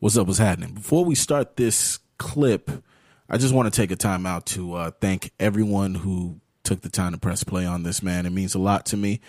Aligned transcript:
What's 0.00 0.16
up? 0.16 0.28
What's 0.28 0.38
happening? 0.38 0.74
Before 0.74 1.04
we 1.04 1.16
start 1.16 1.56
this 1.56 1.98
clip, 2.18 2.70
I 3.28 3.36
just 3.36 3.52
want 3.52 3.72
to 3.72 3.76
take 3.76 3.90
a 3.90 3.96
time 3.96 4.26
out 4.26 4.46
to 4.46 4.74
uh, 4.74 4.90
thank 5.00 5.32
everyone 5.40 5.96
who 5.96 6.40
took 6.62 6.82
the 6.82 6.88
time 6.88 7.14
to 7.14 7.18
press 7.18 7.42
play 7.42 7.66
on 7.66 7.82
this, 7.82 8.00
man. 8.00 8.24
It 8.24 8.30
means 8.30 8.54
a 8.54 8.60
lot 8.60 8.86
to 8.86 8.96
me. 8.96 9.20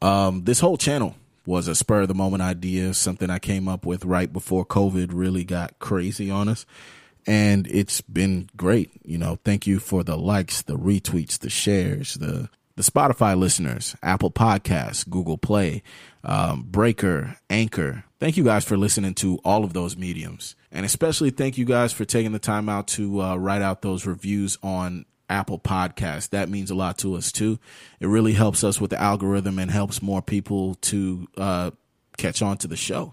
Um, 0.00 0.44
this 0.44 0.60
whole 0.60 0.76
channel 0.76 1.16
was 1.46 1.66
a 1.66 1.74
spur 1.74 2.02
of 2.02 2.08
the 2.08 2.14
moment 2.14 2.44
idea, 2.44 2.94
something 2.94 3.28
I 3.28 3.40
came 3.40 3.66
up 3.66 3.84
with 3.84 4.04
right 4.04 4.32
before 4.32 4.64
COVID 4.64 5.08
really 5.12 5.42
got 5.42 5.80
crazy 5.80 6.30
on 6.30 6.48
us. 6.48 6.64
And 7.26 7.66
it's 7.66 8.00
been 8.00 8.48
great. 8.56 8.92
You 9.04 9.18
know, 9.18 9.40
thank 9.44 9.66
you 9.66 9.80
for 9.80 10.04
the 10.04 10.16
likes, 10.16 10.62
the 10.62 10.78
retweets, 10.78 11.40
the 11.40 11.50
shares, 11.50 12.14
the 12.14 12.48
the 12.76 12.82
Spotify 12.84 13.36
listeners, 13.36 13.96
Apple 14.00 14.30
Podcasts, 14.30 15.08
Google 15.08 15.38
Play, 15.38 15.82
um, 16.22 16.62
Breaker, 16.62 17.36
Anchor. 17.50 18.03
Thank 18.24 18.38
you 18.38 18.44
guys 18.44 18.64
for 18.64 18.78
listening 18.78 19.12
to 19.16 19.38
all 19.44 19.64
of 19.64 19.74
those 19.74 19.98
mediums. 19.98 20.56
And 20.72 20.86
especially 20.86 21.28
thank 21.28 21.58
you 21.58 21.66
guys 21.66 21.92
for 21.92 22.06
taking 22.06 22.32
the 22.32 22.38
time 22.38 22.70
out 22.70 22.86
to 22.88 23.20
uh, 23.20 23.36
write 23.36 23.60
out 23.60 23.82
those 23.82 24.06
reviews 24.06 24.56
on 24.62 25.04
Apple 25.28 25.58
Podcasts. 25.58 26.30
That 26.30 26.48
means 26.48 26.70
a 26.70 26.74
lot 26.74 26.96
to 27.00 27.16
us 27.16 27.30
too. 27.30 27.58
It 28.00 28.06
really 28.06 28.32
helps 28.32 28.64
us 28.64 28.80
with 28.80 28.88
the 28.88 28.98
algorithm 28.98 29.58
and 29.58 29.70
helps 29.70 30.00
more 30.00 30.22
people 30.22 30.76
to 30.76 31.28
uh, 31.36 31.70
catch 32.16 32.40
on 32.40 32.56
to 32.56 32.66
the 32.66 32.76
show. 32.76 33.12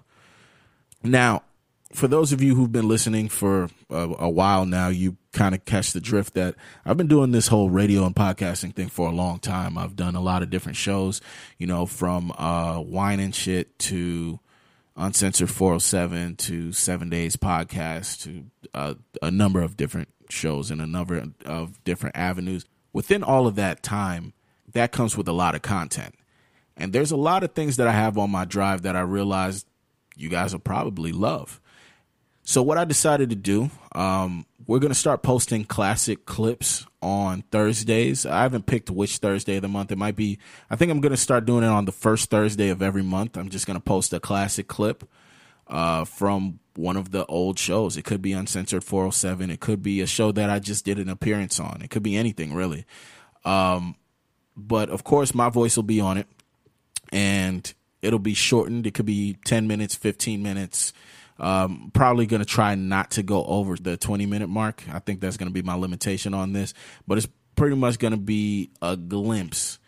Now, 1.03 1.43
for 1.91 2.07
those 2.07 2.31
of 2.31 2.41
you 2.41 2.55
who've 2.55 2.71
been 2.71 2.87
listening 2.87 3.27
for 3.27 3.67
a, 3.89 4.15
a 4.17 4.29
while 4.29 4.65
now, 4.65 4.87
you 4.87 5.17
kind 5.33 5.53
of 5.53 5.65
catch 5.65 5.91
the 5.91 5.99
drift 5.99 6.35
that 6.35 6.55
I've 6.85 6.95
been 6.95 7.07
doing 7.07 7.33
this 7.33 7.49
whole 7.49 7.69
radio 7.69 8.05
and 8.05 8.15
podcasting 8.15 8.73
thing 8.73 8.87
for 8.87 9.09
a 9.09 9.13
long 9.13 9.39
time. 9.39 9.77
I've 9.77 9.97
done 9.97 10.15
a 10.15 10.21
lot 10.21 10.41
of 10.41 10.49
different 10.49 10.77
shows, 10.77 11.19
you 11.57 11.67
know, 11.67 11.85
from 11.85 12.31
uh, 12.37 12.79
wine 12.79 13.19
and 13.19 13.35
shit 13.35 13.77
to 13.79 14.39
uncensored 14.95 15.49
407 15.49 16.35
to 16.37 16.71
seven 16.71 17.09
days 17.09 17.35
podcast 17.35 18.23
to 18.23 18.45
uh, 18.73 18.93
a 19.21 19.31
number 19.31 19.61
of 19.61 19.77
different 19.77 20.09
shows 20.29 20.71
and 20.71 20.81
a 20.81 20.87
number 20.87 21.23
of 21.45 21.83
different 21.83 22.15
avenues. 22.17 22.65
Within 22.93 23.23
all 23.23 23.47
of 23.47 23.55
that 23.55 23.83
time, 23.83 24.33
that 24.73 24.91
comes 24.91 25.15
with 25.17 25.27
a 25.27 25.33
lot 25.33 25.55
of 25.55 25.61
content. 25.61 26.15
And 26.75 26.93
there's 26.93 27.11
a 27.11 27.17
lot 27.17 27.43
of 27.43 27.53
things 27.53 27.77
that 27.77 27.87
I 27.87 27.91
have 27.91 28.17
on 28.17 28.31
my 28.31 28.45
drive 28.45 28.81
that 28.83 28.95
I 28.95 29.01
realized 29.01 29.67
you 30.15 30.29
guys 30.29 30.53
will 30.53 30.59
probably 30.59 31.11
love. 31.11 31.60
So 32.43 32.61
what 32.63 32.77
I 32.77 32.85
decided 32.85 33.29
to 33.29 33.35
do, 33.35 33.69
um, 33.93 34.45
we're 34.67 34.79
gonna 34.79 34.93
start 34.93 35.21
posting 35.21 35.63
classic 35.63 36.25
clips 36.25 36.85
on 37.01 37.43
Thursdays. 37.51 38.25
I 38.25 38.43
haven't 38.43 38.65
picked 38.65 38.89
which 38.89 39.17
Thursday 39.17 39.57
of 39.57 39.61
the 39.61 39.67
month. 39.67 39.91
It 39.91 39.97
might 39.97 40.15
be. 40.15 40.39
I 40.69 40.75
think 40.75 40.91
I'm 40.91 41.01
gonna 41.01 41.17
start 41.17 41.45
doing 41.45 41.63
it 41.63 41.67
on 41.67 41.85
the 41.85 41.91
first 41.91 42.29
Thursday 42.29 42.69
of 42.69 42.81
every 42.81 43.03
month. 43.03 43.37
I'm 43.37 43.49
just 43.49 43.67
gonna 43.67 43.79
post 43.79 44.13
a 44.13 44.19
classic 44.19 44.67
clip 44.67 45.03
uh, 45.67 46.05
from 46.05 46.59
one 46.75 46.97
of 46.97 47.11
the 47.11 47.25
old 47.25 47.59
shows. 47.59 47.97
It 47.97 48.05
could 48.05 48.21
be 48.21 48.33
Uncensored 48.33 48.83
407. 48.83 49.49
It 49.49 49.59
could 49.59 49.81
be 49.81 50.01
a 50.01 50.07
show 50.07 50.31
that 50.31 50.49
I 50.49 50.59
just 50.59 50.85
did 50.85 50.99
an 50.99 51.09
appearance 51.09 51.59
on. 51.59 51.81
It 51.81 51.89
could 51.89 52.03
be 52.03 52.15
anything 52.15 52.53
really. 52.53 52.85
Um, 53.43 53.95
but 54.55 54.89
of 54.89 55.03
course, 55.03 55.33
my 55.33 55.49
voice 55.49 55.75
will 55.75 55.83
be 55.83 55.99
on 55.99 56.17
it, 56.17 56.27
and 57.11 57.73
it'll 58.01 58.19
be 58.19 58.33
shortened. 58.33 58.85
It 58.85 58.93
could 58.93 59.05
be 59.05 59.37
10 59.45 59.67
minutes, 59.67 59.95
15 59.95 60.43
minutes. 60.43 60.93
Um, 61.41 61.89
probably 61.91 62.27
going 62.27 62.41
to 62.41 62.45
try 62.45 62.75
not 62.75 63.11
to 63.11 63.23
go 63.23 63.43
over 63.43 63.75
the 63.75 63.97
20 63.97 64.27
minute 64.27 64.47
mark. 64.47 64.83
I 64.91 64.99
think 64.99 65.19
that's 65.19 65.37
going 65.37 65.49
to 65.49 65.53
be 65.53 65.63
my 65.63 65.73
limitation 65.73 66.35
on 66.35 66.53
this, 66.53 66.73
but 67.07 67.17
it's 67.17 67.27
pretty 67.55 67.75
much 67.75 67.97
going 67.97 68.11
to 68.11 68.19
be 68.19 68.69
a 68.81 68.95
glimpse 68.95 69.79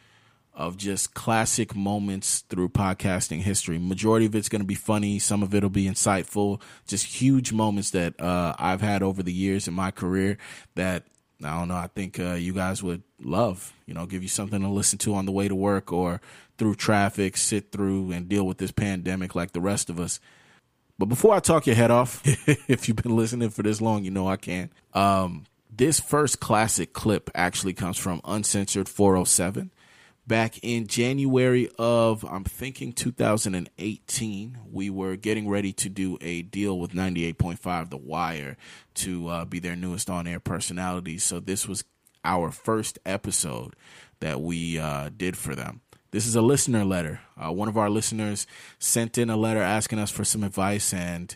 of 0.56 0.78
just 0.78 1.14
classic 1.14 1.76
moments 1.76 2.42
through 2.42 2.70
podcasting 2.70 3.42
history. 3.42 3.78
Majority 3.78 4.26
of 4.26 4.36
it's 4.36 4.50
going 4.50 4.62
to 4.62 4.68
be 4.68 4.76
funny. 4.76 5.20
Some 5.20 5.42
of 5.44 5.54
it'll 5.54 5.70
be 5.70 5.86
insightful. 5.86 6.62
Just 6.88 7.06
huge 7.06 7.54
moments 7.54 7.92
that 7.92 8.20
uh, 8.20 8.56
I've 8.60 8.82
had 8.82 9.02
over 9.02 9.24
the 9.24 9.34
years 9.34 9.68
in 9.68 9.74
my 9.74 9.92
career 9.92 10.38
that 10.76 11.06
I 11.44 11.58
don't 11.60 11.68
know. 11.68 11.76
I 11.76 11.88
think 11.88 12.20
uh, 12.20 12.34
you 12.34 12.54
guys 12.54 12.82
would 12.84 13.04
love. 13.22 13.74
You 13.86 13.94
know, 13.94 14.06
give 14.06 14.24
you 14.24 14.30
something 14.30 14.62
to 14.62 14.70
listen 14.70 15.00
to 15.00 15.16
on 15.16 15.26
the 15.26 15.32
way 15.32 15.48
to 15.48 15.56
work 15.56 15.92
or 15.92 16.22
through 16.58 16.76
traffic, 16.76 17.36
sit 17.38 17.72
through 17.72 18.12
and 18.12 18.30
deal 18.30 18.46
with 18.46 18.60
this 18.60 18.72
pandemic 18.72 19.36
like 19.36 19.52
the 19.52 19.62
rest 19.62 19.90
of 19.90 20.00
us. 20.00 20.20
But 20.98 21.06
before 21.06 21.34
I 21.34 21.40
talk 21.40 21.66
your 21.66 21.76
head 21.76 21.92
off, 21.92 22.22
if 22.70 22.88
you've 22.88 22.98
been 22.98 23.16
listening 23.16 23.50
for 23.50 23.64
this 23.64 23.82
long, 23.82 24.04
you 24.04 24.12
know 24.12 24.28
I 24.28 24.38
can. 24.38 24.70
Um, 24.94 25.46
this 25.70 26.00
first 26.00 26.40
classic 26.40 26.94
clip 26.94 27.30
actually 27.34 27.74
comes 27.74 27.98
from 27.98 28.22
Uncensored 28.26 28.88
407 28.88 29.72
back 30.26 30.60
in 30.62 30.88
January 30.88 31.70
of, 31.78 32.24
I'm 32.24 32.44
thinking 32.44 32.94
2018. 32.94 34.58
We 34.72 34.90
were 34.90 35.16
getting 35.16 35.50
ready 35.50 35.74
to 35.74 35.90
do 35.90 36.18
a 36.22 36.44
deal 36.44 36.80
with 36.80 36.92
98.5 36.92 37.90
The 37.90 37.98
Wire 37.98 38.58
to 38.96 39.28
uh, 39.28 39.46
be 39.46 39.60
their 39.60 39.76
newest 39.76 40.10
on 40.10 40.28
air 40.28 40.40
personality. 40.40 41.18
So 41.18 41.40
this 41.40 41.68
was 41.68 41.84
our 42.24 42.52
first 42.52 43.00
episode 43.06 43.76
that 44.20 44.42
we 44.42 44.78
uh, 44.80 45.10
did 45.16 45.36
for 45.36 45.56
them. 45.56 45.82
This 46.14 46.28
is 46.28 46.36
a 46.36 46.44
listener 46.44 46.86
letter. 46.86 47.22
Uh, 47.36 47.52
one 47.52 47.68
of 47.68 47.76
our 47.76 47.90
listeners 47.90 48.46
sent 48.78 49.18
in 49.18 49.32
a 49.32 49.36
letter 49.36 49.64
asking 49.64 49.98
us 49.98 50.12
for 50.12 50.24
some 50.24 50.44
advice, 50.44 50.94
and 50.94 51.36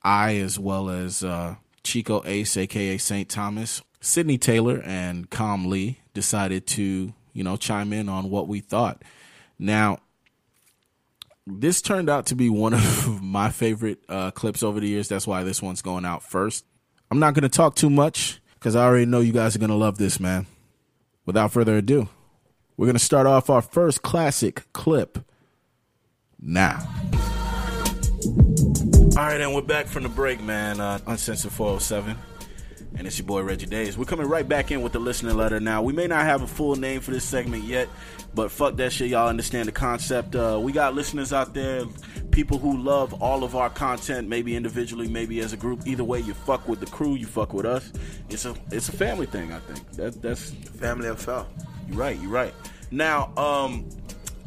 I, 0.00 0.36
as 0.36 0.60
well 0.60 0.88
as 0.88 1.24
uh, 1.24 1.56
Chico 1.82 2.22
Ace, 2.24 2.56
aka 2.56 2.98
St. 2.98 3.28
Thomas, 3.28 3.82
Sydney 4.00 4.38
Taylor, 4.38 4.80
and 4.84 5.28
Com 5.28 5.66
Lee, 5.66 5.98
decided 6.14 6.68
to, 6.68 7.14
you 7.32 7.42
know, 7.42 7.56
chime 7.56 7.92
in 7.92 8.08
on 8.08 8.30
what 8.30 8.46
we 8.46 8.60
thought. 8.60 9.02
Now, 9.58 9.98
this 11.44 11.82
turned 11.82 12.08
out 12.08 12.26
to 12.26 12.36
be 12.36 12.48
one 12.48 12.74
of 12.74 13.20
my 13.22 13.50
favorite 13.50 13.98
uh, 14.08 14.30
clips 14.30 14.62
over 14.62 14.78
the 14.78 14.86
years. 14.86 15.08
That's 15.08 15.26
why 15.26 15.42
this 15.42 15.60
one's 15.60 15.82
going 15.82 16.04
out 16.04 16.22
first. 16.22 16.64
I'm 17.10 17.18
not 17.18 17.34
going 17.34 17.42
to 17.42 17.48
talk 17.48 17.74
too 17.74 17.90
much 17.90 18.40
because 18.54 18.76
I 18.76 18.84
already 18.84 19.06
know 19.06 19.18
you 19.18 19.32
guys 19.32 19.56
are 19.56 19.58
going 19.58 19.70
to 19.70 19.74
love 19.74 19.98
this, 19.98 20.20
man. 20.20 20.46
Without 21.24 21.50
further 21.50 21.78
ado, 21.78 22.08
we're 22.76 22.86
going 22.86 22.96
to 22.96 23.04
start 23.04 23.26
off 23.26 23.48
our 23.48 23.62
first 23.62 24.02
classic 24.02 24.64
clip 24.72 25.18
now. 26.40 26.86
All 29.16 29.22
right, 29.22 29.40
and 29.40 29.54
we're 29.54 29.62
back 29.62 29.86
from 29.86 30.02
the 30.02 30.10
break, 30.10 30.42
man. 30.42 30.78
Uh, 30.78 30.98
Uncensored 31.06 31.52
407. 31.52 32.16
And 32.98 33.06
it's 33.06 33.18
your 33.18 33.26
boy 33.26 33.42
Reggie 33.42 33.66
Days. 33.66 33.98
We're 33.98 34.04
coming 34.04 34.26
right 34.26 34.46
back 34.46 34.70
in 34.70 34.80
with 34.82 34.92
the 34.92 34.98
listener 34.98 35.32
letter 35.32 35.60
now. 35.60 35.82
We 35.82 35.92
may 35.92 36.06
not 36.06 36.24
have 36.24 36.42
a 36.42 36.46
full 36.46 36.76
name 36.76 37.00
for 37.00 37.10
this 37.10 37.24
segment 37.24 37.64
yet, 37.64 37.88
but 38.34 38.50
fuck 38.50 38.76
that 38.76 38.92
shit. 38.92 39.10
Y'all 39.10 39.28
understand 39.28 39.68
the 39.68 39.72
concept. 39.72 40.34
Uh, 40.34 40.58
we 40.62 40.72
got 40.72 40.94
listeners 40.94 41.32
out 41.32 41.52
there, 41.52 41.84
people 42.30 42.58
who 42.58 42.78
love 42.78 43.12
all 43.22 43.44
of 43.44 43.54
our 43.54 43.68
content, 43.68 44.28
maybe 44.28 44.56
individually, 44.56 45.08
maybe 45.08 45.40
as 45.40 45.52
a 45.52 45.58
group. 45.58 45.86
Either 45.86 46.04
way, 46.04 46.20
you 46.20 46.32
fuck 46.32 46.68
with 46.68 46.80
the 46.80 46.86
crew, 46.86 47.14
you 47.14 47.26
fuck 47.26 47.52
with 47.52 47.66
us. 47.66 47.92
It's 48.30 48.46
a 48.46 48.54
it's 48.70 48.88
a 48.88 48.92
family 48.92 49.26
thing, 49.26 49.52
I 49.52 49.58
think. 49.60 49.90
That, 49.92 50.22
that's 50.22 50.50
family 50.50 51.08
affair. 51.08 51.44
You're 51.88 51.98
right. 51.98 52.18
You're 52.20 52.30
right. 52.30 52.54
Now, 52.90 53.32
um, 53.36 53.88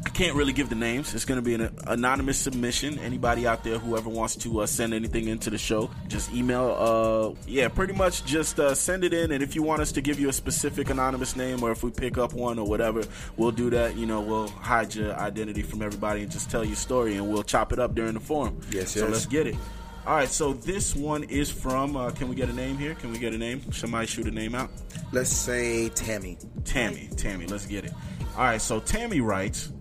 I 0.04 0.08
can't 0.08 0.34
really 0.34 0.54
give 0.54 0.70
the 0.70 0.74
names. 0.74 1.14
It's 1.14 1.26
going 1.26 1.36
to 1.38 1.44
be 1.44 1.54
an 1.54 1.76
anonymous 1.86 2.38
submission. 2.38 2.98
Anybody 3.00 3.46
out 3.46 3.64
there, 3.64 3.78
whoever 3.78 4.08
wants 4.08 4.34
to 4.36 4.60
uh, 4.60 4.66
send 4.66 4.94
anything 4.94 5.28
into 5.28 5.50
the 5.50 5.58
show, 5.58 5.90
just 6.08 6.32
email. 6.32 6.74
Uh, 6.78 7.40
yeah, 7.46 7.68
pretty 7.68 7.92
much 7.92 8.24
just 8.24 8.58
uh, 8.58 8.74
send 8.74 9.04
it 9.04 9.12
in. 9.12 9.30
And 9.30 9.42
if 9.42 9.54
you 9.54 9.62
want 9.62 9.82
us 9.82 9.92
to 9.92 10.00
give 10.00 10.18
you 10.18 10.30
a 10.30 10.32
specific 10.32 10.88
anonymous 10.88 11.36
name, 11.36 11.62
or 11.62 11.70
if 11.70 11.82
we 11.82 11.90
pick 11.90 12.16
up 12.16 12.32
one 12.32 12.58
or 12.58 12.66
whatever, 12.66 13.02
we'll 13.36 13.50
do 13.50 13.68
that. 13.70 13.96
You 13.96 14.06
know, 14.06 14.20
we'll 14.22 14.48
hide 14.48 14.94
your 14.94 15.14
identity 15.16 15.62
from 15.62 15.82
everybody 15.82 16.22
and 16.22 16.32
just 16.32 16.50
tell 16.50 16.64
your 16.64 16.76
story, 16.76 17.16
and 17.16 17.30
we'll 17.30 17.42
chop 17.42 17.72
it 17.72 17.78
up 17.78 17.94
during 17.94 18.14
the 18.14 18.20
forum. 18.20 18.58
Yes, 18.70 18.94
yes. 18.96 19.04
So 19.04 19.06
let's 19.06 19.26
get 19.26 19.46
it. 19.46 19.56
All 20.06 20.16
right. 20.16 20.28
So 20.28 20.52
this 20.52 20.96
one 20.96 21.24
is 21.24 21.50
from. 21.50 21.96
Uh, 21.96 22.10
can 22.10 22.28
we 22.28 22.34
get 22.34 22.48
a 22.48 22.52
name 22.52 22.78
here? 22.78 22.94
Can 22.94 23.12
we 23.12 23.18
get 23.18 23.34
a 23.34 23.38
name? 23.38 23.70
Somebody 23.72 24.06
shoot 24.06 24.26
a 24.26 24.30
name 24.30 24.54
out. 24.54 24.70
Let's 25.12 25.30
say 25.30 25.88
Tammy. 25.90 26.38
Tammy, 26.64 27.08
Tammy, 27.16 27.46
let's 27.46 27.66
get 27.66 27.84
it. 27.84 27.92
All 28.36 28.44
right, 28.44 28.60
so 28.60 28.80
Tammy 28.80 29.20
writes, 29.20 29.72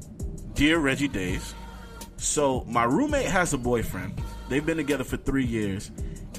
"Dear 0.54 0.80
Reggie 0.80 1.08
Days, 1.08 1.54
so 2.18 2.66
my 2.68 2.84
roommate 2.84 3.28
has 3.28 3.54
a 3.54 3.58
boyfriend. 3.58 4.20
They've 4.50 4.66
been 4.66 4.78
together 4.78 5.04
for 5.04 5.18
three 5.18 5.46
years, 5.46 5.92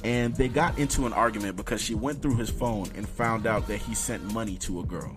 and 0.02 0.34
they 0.34 0.48
got 0.48 0.78
into 0.78 1.06
an 1.06 1.12
argument 1.12 1.56
because 1.56 1.80
she 1.80 1.94
went 1.94 2.20
through 2.20 2.36
his 2.36 2.50
phone 2.50 2.88
and 2.96 3.08
found 3.08 3.46
out 3.46 3.68
that 3.68 3.78
he 3.78 3.94
sent 3.94 4.34
money 4.34 4.56
to 4.58 4.80
a 4.80 4.84
girl. 4.84 5.16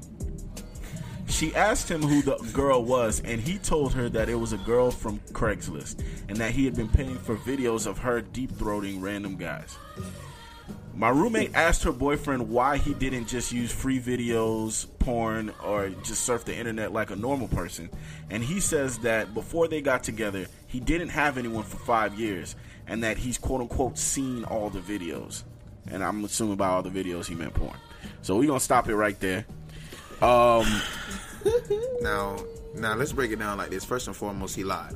She 1.34 1.56
asked 1.56 1.90
him 1.90 2.04
who 2.04 2.22
the 2.22 2.38
girl 2.54 2.86
was, 2.86 3.20
and 3.26 3.42
he 3.42 3.58
told 3.58 3.94
her 3.96 4.08
that 4.08 4.30
it 4.30 4.36
was 4.36 4.54
a 4.54 4.58
girl 4.60 4.92
from 4.92 5.20
Craigslist, 5.32 6.04
and 6.30 6.38
that 6.38 6.52
he 6.52 6.64
had 6.64 6.76
been 6.76 6.88
paying 6.88 7.18
for 7.18 7.36
videos 7.36 7.88
of 7.88 7.98
her 7.98 8.22
deep 8.22 8.52
throating 8.52 9.02
random 9.02 9.36
guys." 9.36 9.76
My 10.94 11.10
roommate 11.10 11.56
asked 11.56 11.84
her 11.84 11.92
boyfriend 11.92 12.50
why 12.50 12.78
he 12.78 12.94
didn't 12.94 13.28
just 13.28 13.52
use 13.52 13.72
free 13.72 14.00
videos, 14.00 14.86
porn, 15.00 15.52
or 15.64 15.90
just 16.04 16.24
surf 16.24 16.46
the 16.46 16.56
internet 16.56 16.94
like 16.94 17.10
a 17.10 17.16
normal 17.16 17.48
person. 17.48 17.90
And 18.30 18.44
he 18.44 18.60
says 18.60 19.00
that 19.00 19.34
before 19.34 19.68
they 19.68 19.82
got 19.82 20.04
together, 20.04 20.46
he 20.68 20.80
didn't 20.80 21.10
have 21.10 21.40
anyone 21.40 21.64
for 21.64 21.78
five 21.78 22.14
years, 22.14 22.56
and 22.86 23.04
that 23.04 23.18
he's 23.18 23.40
quote 23.40 23.62
unquote 23.62 23.98
seen 23.98 24.44
all 24.44 24.70
the 24.70 24.82
videos. 24.82 25.42
And 25.90 26.04
I'm 26.04 26.24
assuming 26.24 26.58
by 26.58 26.68
all 26.68 26.84
the 26.84 26.92
videos 26.92 27.26
he 27.26 27.34
meant 27.34 27.56
porn. 27.56 27.78
So 28.22 28.38
we're 28.38 28.48
gonna 28.48 28.60
stop 28.60 28.88
it 28.88 28.96
right 28.96 29.20
there. 29.20 29.46
Um, 30.24 30.82
Now, 32.02 32.38
now 32.76 32.96
let's 32.96 33.12
break 33.12 33.32
it 33.32 33.40
down 33.40 33.58
like 33.58 33.70
this. 33.70 33.84
First 33.84 34.08
and 34.08 34.16
foremost, 34.16 34.56
he 34.56 34.64
lied. 34.64 34.96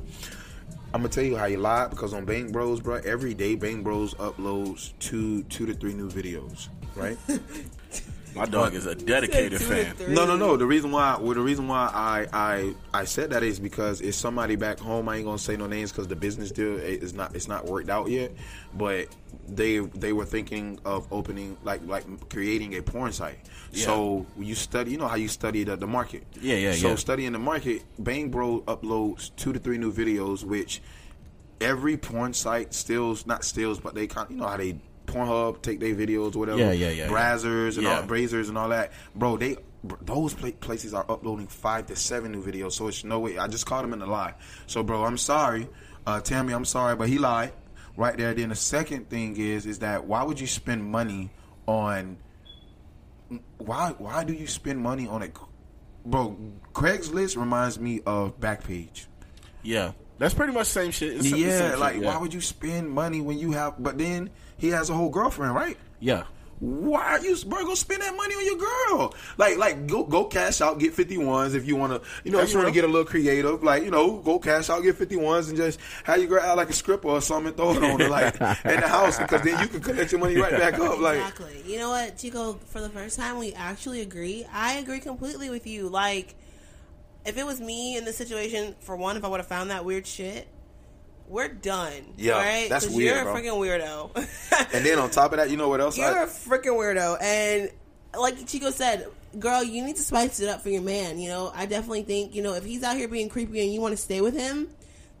I'm 0.94 1.02
gonna 1.02 1.10
tell 1.10 1.24
you 1.24 1.36
how 1.36 1.44
you 1.44 1.58
lied 1.58 1.90
because 1.90 2.14
on 2.14 2.24
Bang 2.24 2.50
Bros, 2.50 2.80
bro, 2.80 2.94
every 3.04 3.34
day 3.34 3.54
Bang 3.54 3.82
Bros 3.82 4.14
uploads 4.14 4.92
two 5.00 5.42
two 5.44 5.66
to 5.66 5.74
three 5.74 5.92
new 5.92 6.08
videos, 6.08 6.68
right? 6.96 7.18
My 8.38 8.46
dog 8.46 8.74
is 8.74 8.86
a 8.86 8.94
dedicated 8.94 9.60
fan. 9.60 9.94
No, 10.08 10.24
no, 10.24 10.36
no. 10.36 10.56
The 10.56 10.66
reason 10.66 10.90
why, 10.90 11.16
well, 11.20 11.34
the 11.34 11.40
reason 11.40 11.68
why 11.68 11.90
I, 11.92 12.26
I, 12.32 12.74
I 12.94 13.04
said 13.04 13.30
that 13.30 13.42
is 13.42 13.58
because 13.58 14.00
it's 14.00 14.16
somebody 14.16 14.56
back 14.56 14.78
home. 14.78 15.08
I 15.08 15.16
ain't 15.16 15.24
gonna 15.24 15.38
say 15.38 15.56
no 15.56 15.66
names 15.66 15.92
because 15.92 16.08
the 16.08 16.16
business 16.16 16.50
deal 16.50 16.76
is 16.76 17.14
not, 17.14 17.34
it's 17.34 17.48
not 17.48 17.66
worked 17.66 17.90
out 17.90 18.08
yet. 18.08 18.32
But 18.74 19.08
they, 19.48 19.78
they 19.78 20.12
were 20.12 20.24
thinking 20.24 20.78
of 20.84 21.06
opening, 21.12 21.56
like, 21.64 21.84
like 21.86 22.28
creating 22.30 22.76
a 22.76 22.82
porn 22.82 23.12
site. 23.12 23.38
So 23.72 24.26
you 24.38 24.54
study, 24.54 24.92
you 24.92 24.98
know 24.98 25.08
how 25.08 25.16
you 25.16 25.28
study 25.28 25.64
the, 25.64 25.76
the 25.76 25.86
market. 25.86 26.24
Yeah, 26.40 26.56
yeah, 26.56 26.72
So 26.72 26.90
yeah. 26.90 26.94
studying 26.94 27.32
the 27.32 27.38
market, 27.38 27.82
Bang 27.98 28.30
Bro 28.30 28.62
uploads 28.62 29.34
two 29.36 29.52
to 29.52 29.58
three 29.58 29.78
new 29.78 29.92
videos, 29.92 30.44
which 30.44 30.80
every 31.60 31.96
porn 31.96 32.32
site 32.32 32.72
steals, 32.72 33.26
not 33.26 33.44
steals, 33.44 33.80
but 33.80 33.94
they 33.94 34.06
kind, 34.06 34.30
you 34.30 34.36
know 34.36 34.46
how 34.46 34.56
they. 34.56 34.78
Pornhub 35.08 35.62
take 35.62 35.80
their 35.80 35.94
videos, 35.94 36.36
or 36.36 36.40
whatever. 36.40 36.58
Yeah, 36.58 36.72
yeah, 36.72 36.90
yeah, 36.90 37.04
yeah. 37.04 37.08
Brazzers 37.10 37.74
and 37.74 37.82
Yeah. 37.84 38.00
all, 38.00 38.06
Brazzers 38.06 38.48
and 38.48 38.56
all 38.56 38.68
that, 38.68 38.92
bro. 39.14 39.36
They 39.36 39.56
those 40.02 40.34
places 40.34 40.92
are 40.92 41.04
uploading 41.08 41.46
five 41.46 41.86
to 41.86 41.96
seven 41.96 42.32
new 42.32 42.42
videos, 42.42 42.72
so 42.72 42.88
it's 42.88 43.04
no 43.04 43.20
way. 43.20 43.38
I 43.38 43.46
just 43.48 43.64
caught 43.66 43.84
him 43.84 43.92
in 43.92 44.02
a 44.02 44.06
lie. 44.06 44.34
So, 44.66 44.82
bro, 44.82 45.04
I'm 45.04 45.16
sorry, 45.18 45.68
uh, 46.06 46.20
Tammy. 46.20 46.52
I'm 46.52 46.64
sorry, 46.64 46.94
but 46.96 47.08
he 47.08 47.18
lied 47.18 47.52
right 47.96 48.16
there. 48.16 48.34
Then 48.34 48.48
the 48.50 48.56
second 48.56 49.08
thing 49.08 49.36
is, 49.36 49.66
is 49.66 49.78
that 49.80 50.04
why 50.04 50.22
would 50.24 50.40
you 50.40 50.46
spend 50.46 50.84
money 50.84 51.30
on? 51.66 52.16
Why 53.58 53.94
why 53.98 54.24
do 54.24 54.32
you 54.32 54.46
spend 54.46 54.80
money 54.80 55.06
on 55.06 55.22
a, 55.22 55.28
bro? 56.04 56.36
Craigslist 56.72 57.36
reminds 57.36 57.78
me 57.78 58.00
of 58.06 58.40
Backpage. 58.40 59.06
Yeah, 59.62 59.92
that's 60.18 60.34
pretty 60.34 60.52
much 60.52 60.66
the 60.66 60.72
same 60.80 60.90
shit. 60.90 61.14
It's 61.14 61.22
the 61.24 61.30
same 61.30 61.40
Yeah, 61.40 61.70
shit, 61.70 61.78
like 61.78 61.96
yeah. 61.96 62.06
why 62.06 62.18
would 62.20 62.34
you 62.34 62.40
spend 62.40 62.90
money 62.90 63.20
when 63.20 63.38
you 63.38 63.52
have? 63.52 63.74
But 63.82 63.98
then 63.98 64.30
he 64.56 64.68
has 64.68 64.90
a 64.90 64.94
whole 64.94 65.10
girlfriend, 65.10 65.54
right? 65.54 65.76
Yeah, 66.00 66.24
Why 66.60 67.02
are 67.02 67.20
you, 67.20 67.36
bro? 67.46 67.64
Go 67.64 67.74
spend 67.74 68.02
that 68.02 68.16
money 68.16 68.34
on 68.34 68.44
your 68.44 68.56
girl. 68.56 69.14
Like, 69.36 69.58
like 69.58 69.86
go 69.86 70.02
go 70.04 70.24
cash 70.24 70.60
out, 70.60 70.78
get 70.80 70.92
fifty 70.94 71.16
ones 71.18 71.54
if 71.54 71.66
you 71.66 71.76
want 71.76 71.92
to. 71.92 72.08
You 72.24 72.32
know, 72.32 72.40
if 72.40 72.50
you 72.50 72.56
want 72.58 72.68
to 72.68 72.74
get 72.74 72.82
a 72.84 72.88
little 72.88 73.04
creative. 73.04 73.62
Like, 73.62 73.84
you 73.84 73.90
know, 73.92 74.18
go 74.18 74.38
cash 74.40 74.68
out, 74.70 74.82
get 74.82 74.96
fifty 74.96 75.14
ones, 75.16 75.48
and 75.48 75.56
just 75.56 75.78
have 76.04 76.18
your 76.18 76.26
girl 76.26 76.40
out 76.42 76.56
like 76.56 76.70
a 76.70 76.72
stripper 76.72 77.08
or 77.08 77.20
something, 77.20 77.48
and 77.48 77.56
throw 77.56 77.72
it 77.74 77.82
on 77.82 78.00
her 78.00 78.08
like 78.08 78.34
in 78.64 78.80
the 78.80 78.88
house 78.88 79.18
because 79.18 79.42
then 79.42 79.60
you 79.60 79.68
can 79.68 79.80
collect 79.80 80.10
your 80.10 80.20
money 80.20 80.36
right 80.36 80.50
back 80.52 80.74
up. 80.80 80.98
Like, 80.98 81.18
Exactly. 81.18 81.62
You 81.64 81.78
know 81.78 81.90
what, 81.90 82.16
Chico? 82.18 82.54
For 82.66 82.80
the 82.80 82.88
first 82.90 83.16
time, 83.18 83.38
we 83.38 83.52
actually 83.54 84.00
agree. 84.00 84.44
I 84.52 84.74
agree 84.74 84.98
completely 85.00 85.50
with 85.50 85.66
you. 85.66 85.88
Like, 85.88 86.34
if 87.28 87.36
it 87.36 87.44
was 87.44 87.60
me 87.60 87.96
in 87.96 88.06
this 88.06 88.16
situation, 88.16 88.74
for 88.80 88.96
one, 88.96 89.18
if 89.18 89.24
I 89.24 89.28
would 89.28 89.40
have 89.40 89.46
found 89.46 89.70
that 89.70 89.84
weird 89.84 90.06
shit, 90.06 90.48
we're 91.28 91.48
done. 91.48 92.14
Yeah, 92.16 92.38
right? 92.38 92.68
that's 92.70 92.88
weird, 92.88 93.16
You're 93.16 93.24
bro. 93.24 93.34
a 93.34 93.38
freaking 93.38 93.60
weirdo. 93.60 94.70
and 94.74 94.84
then 94.84 94.98
on 94.98 95.10
top 95.10 95.32
of 95.32 95.38
that, 95.38 95.50
you 95.50 95.58
know 95.58 95.68
what 95.68 95.80
else? 95.80 95.98
You're 95.98 96.06
I, 96.20 96.22
a 96.22 96.26
freaking 96.26 96.72
weirdo, 96.72 97.22
and 97.22 97.70
like 98.18 98.46
Chico 98.46 98.70
said, 98.70 99.06
girl, 99.38 99.62
you 99.62 99.84
need 99.84 99.96
to 99.96 100.02
spice 100.02 100.40
it 100.40 100.48
up 100.48 100.62
for 100.62 100.70
your 100.70 100.80
man. 100.80 101.18
You 101.18 101.28
know, 101.28 101.52
I 101.54 101.66
definitely 101.66 102.04
think 102.04 102.34
you 102.34 102.42
know 102.42 102.54
if 102.54 102.64
he's 102.64 102.82
out 102.82 102.96
here 102.96 103.08
being 103.08 103.28
creepy 103.28 103.60
and 103.60 103.72
you 103.72 103.82
want 103.82 103.92
to 103.92 104.02
stay 104.02 104.22
with 104.22 104.34
him, 104.34 104.68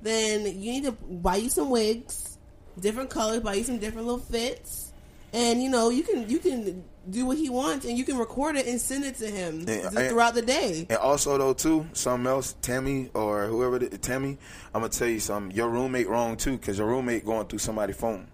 then 0.00 0.46
you 0.46 0.72
need 0.72 0.84
to 0.84 0.92
buy 0.92 1.36
you 1.36 1.50
some 1.50 1.68
wigs, 1.68 2.38
different 2.80 3.10
colors, 3.10 3.40
buy 3.40 3.54
you 3.54 3.64
some 3.64 3.78
different 3.78 4.06
little 4.06 4.22
fits, 4.22 4.87
and 5.32 5.62
you 5.62 5.68
know 5.70 5.90
you 5.90 6.02
can 6.02 6.28
you 6.28 6.38
can 6.38 6.84
do 7.10 7.24
what 7.24 7.38
he 7.38 7.48
wants 7.48 7.86
and 7.86 7.96
you 7.96 8.04
can 8.04 8.18
record 8.18 8.54
it 8.56 8.66
and 8.66 8.78
send 8.80 9.02
it 9.04 9.14
to 9.16 9.26
him 9.26 9.64
I- 9.68 10.08
throughout 10.08 10.34
the 10.34 10.42
day. 10.42 10.86
And 10.90 10.98
also 10.98 11.38
though 11.38 11.54
too, 11.54 11.86
something 11.92 12.26
else, 12.26 12.54
Tammy 12.60 13.10
or 13.14 13.46
whoever, 13.46 13.78
is, 13.78 13.98
Tammy, 14.00 14.36
I'm 14.74 14.82
gonna 14.82 14.90
tell 14.90 15.08
you 15.08 15.20
something. 15.20 15.56
Your 15.56 15.68
roommate 15.70 16.08
wrong 16.08 16.36
too, 16.36 16.58
cause 16.58 16.78
your 16.78 16.86
roommate 16.86 17.24
going 17.24 17.46
through 17.46 17.60
somebody's 17.60 17.96
phone. 17.96 18.26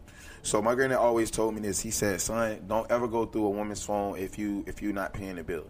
So 0.43 0.61
my 0.61 0.75
granddad 0.75 0.99
always 0.99 1.31
told 1.31 1.55
me 1.55 1.61
this. 1.63 1.81
He 1.81 1.91
said, 1.91 2.21
"Son, 2.21 2.65
don't 2.69 2.91
ever 2.91 3.07
go 3.09 3.25
through 3.25 3.47
a 3.47 3.51
woman's 3.51 3.83
phone 3.83 4.19
if 4.19 4.39
you 4.39 4.63
if 4.67 4.83
you're 4.83 4.93
not 4.93 5.13
paying 5.15 5.37
the 5.37 5.45
bill. 5.45 5.65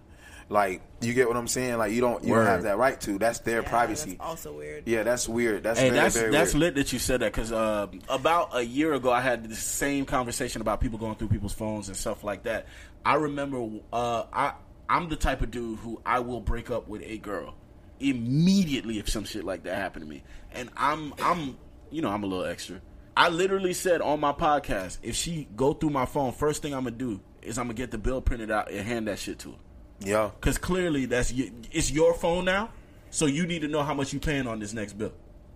Like 0.49 0.83
you 1.01 1.15
get 1.15 1.27
what 1.29 1.37
I'm 1.37 1.49
saying? 1.49 1.79
Like 1.79 1.93
you 1.93 2.01
don't 2.01 2.23
you 2.25 2.33
Word. 2.33 2.41
don't 2.41 2.47
have 2.47 2.63
that 2.65 2.77
right 2.79 3.01
to. 3.03 3.19
That's 3.19 3.39
their 3.41 3.63
Yeah, 3.63 3.69
privacy. 3.69 4.11
That's 4.11 4.21
also 4.21 4.53
weird. 4.57 4.87
yeah, 4.87 5.03
that's 5.03 5.29
weird. 5.29 5.63
That's 5.63 5.81
Hey, 5.81 5.89
very 5.91 6.01
that's 6.03 6.17
very 6.17 6.31
that's 6.33 6.53
weird. 6.55 6.61
lit 6.61 6.75
that 6.77 6.93
you 6.93 6.99
said 6.99 7.21
that 7.21 7.33
because 7.33 7.51
uh, 7.53 7.87
about 8.09 8.51
a 8.57 8.63
year 8.63 8.93
ago 8.95 9.11
I 9.11 9.21
had 9.21 9.49
the 9.49 9.55
same 9.57 10.05
conversation 10.05 10.61
about 10.61 10.81
people 10.81 10.99
going 10.99 11.15
through 11.17 11.29
people's 11.29 11.55
phones 11.55 11.89
and 11.89 11.97
stuff 11.97 12.25
like 12.25 12.43
that. 12.45 12.67
I 13.05 13.15
remember 13.15 13.69
uh, 13.93 14.25
I 14.33 14.53
I'm 14.89 15.09
the 15.09 15.17
type 15.17 15.41
of 15.43 15.51
dude 15.51 15.79
who 15.79 16.01
I 16.05 16.21
will 16.21 16.41
break 16.41 16.71
up 16.71 16.89
with 16.89 17.03
a 17.03 17.19
girl 17.19 17.55
immediately 18.01 18.99
if 18.99 19.09
some 19.09 19.25
shit 19.25 19.45
like 19.45 19.63
that 19.65 19.77
happened 19.77 20.05
to 20.05 20.09
me, 20.11 20.23
and 20.53 20.69
I'm 20.77 21.15
I'm 21.23 21.57
you 21.91 22.03
know 22.03 22.11
I'm 22.11 22.23
a 22.23 22.27
little 22.27 22.45
extra. 22.45 22.81
I 23.17 23.29
literally 23.29 23.73
said 23.75 24.01
on 24.01 24.21
my 24.21 24.33
podcast 24.33 24.99
if 25.03 25.15
she 25.15 25.49
go 25.57 25.73
through 25.73 25.91
my 25.91 26.05
phone, 26.07 26.33
first 26.33 26.63
thing 26.63 26.75
I'm 26.75 26.85
gonna 26.85 26.97
do 26.97 27.21
is 27.43 27.59
I'm 27.59 27.67
gonna 27.67 27.75
get 27.75 27.91
the 27.91 27.99
bill 27.99 28.21
printed 28.21 28.51
out 28.51 28.71
and 28.71 28.87
hand 28.87 29.09
that 29.09 29.19
shit 29.19 29.39
to 29.41 29.51
her. 29.53 29.57
Yeah, 30.01 30.31
Because 30.41 30.59
clearly 30.59 31.07
that's 31.07 31.33
it's 31.73 31.91
your 31.91 32.15
phone 32.15 32.45
now, 32.45 32.71
so 33.11 33.27
you 33.27 33.47
need 33.47 33.61
to 33.63 33.69
know 33.69 33.83
how 33.83 33.95
much 33.95 34.13
you 34.13 34.21
paying 34.21 34.47
on 34.47 34.59
this 34.59 34.73
next 34.73 34.95
bill. 34.95 35.13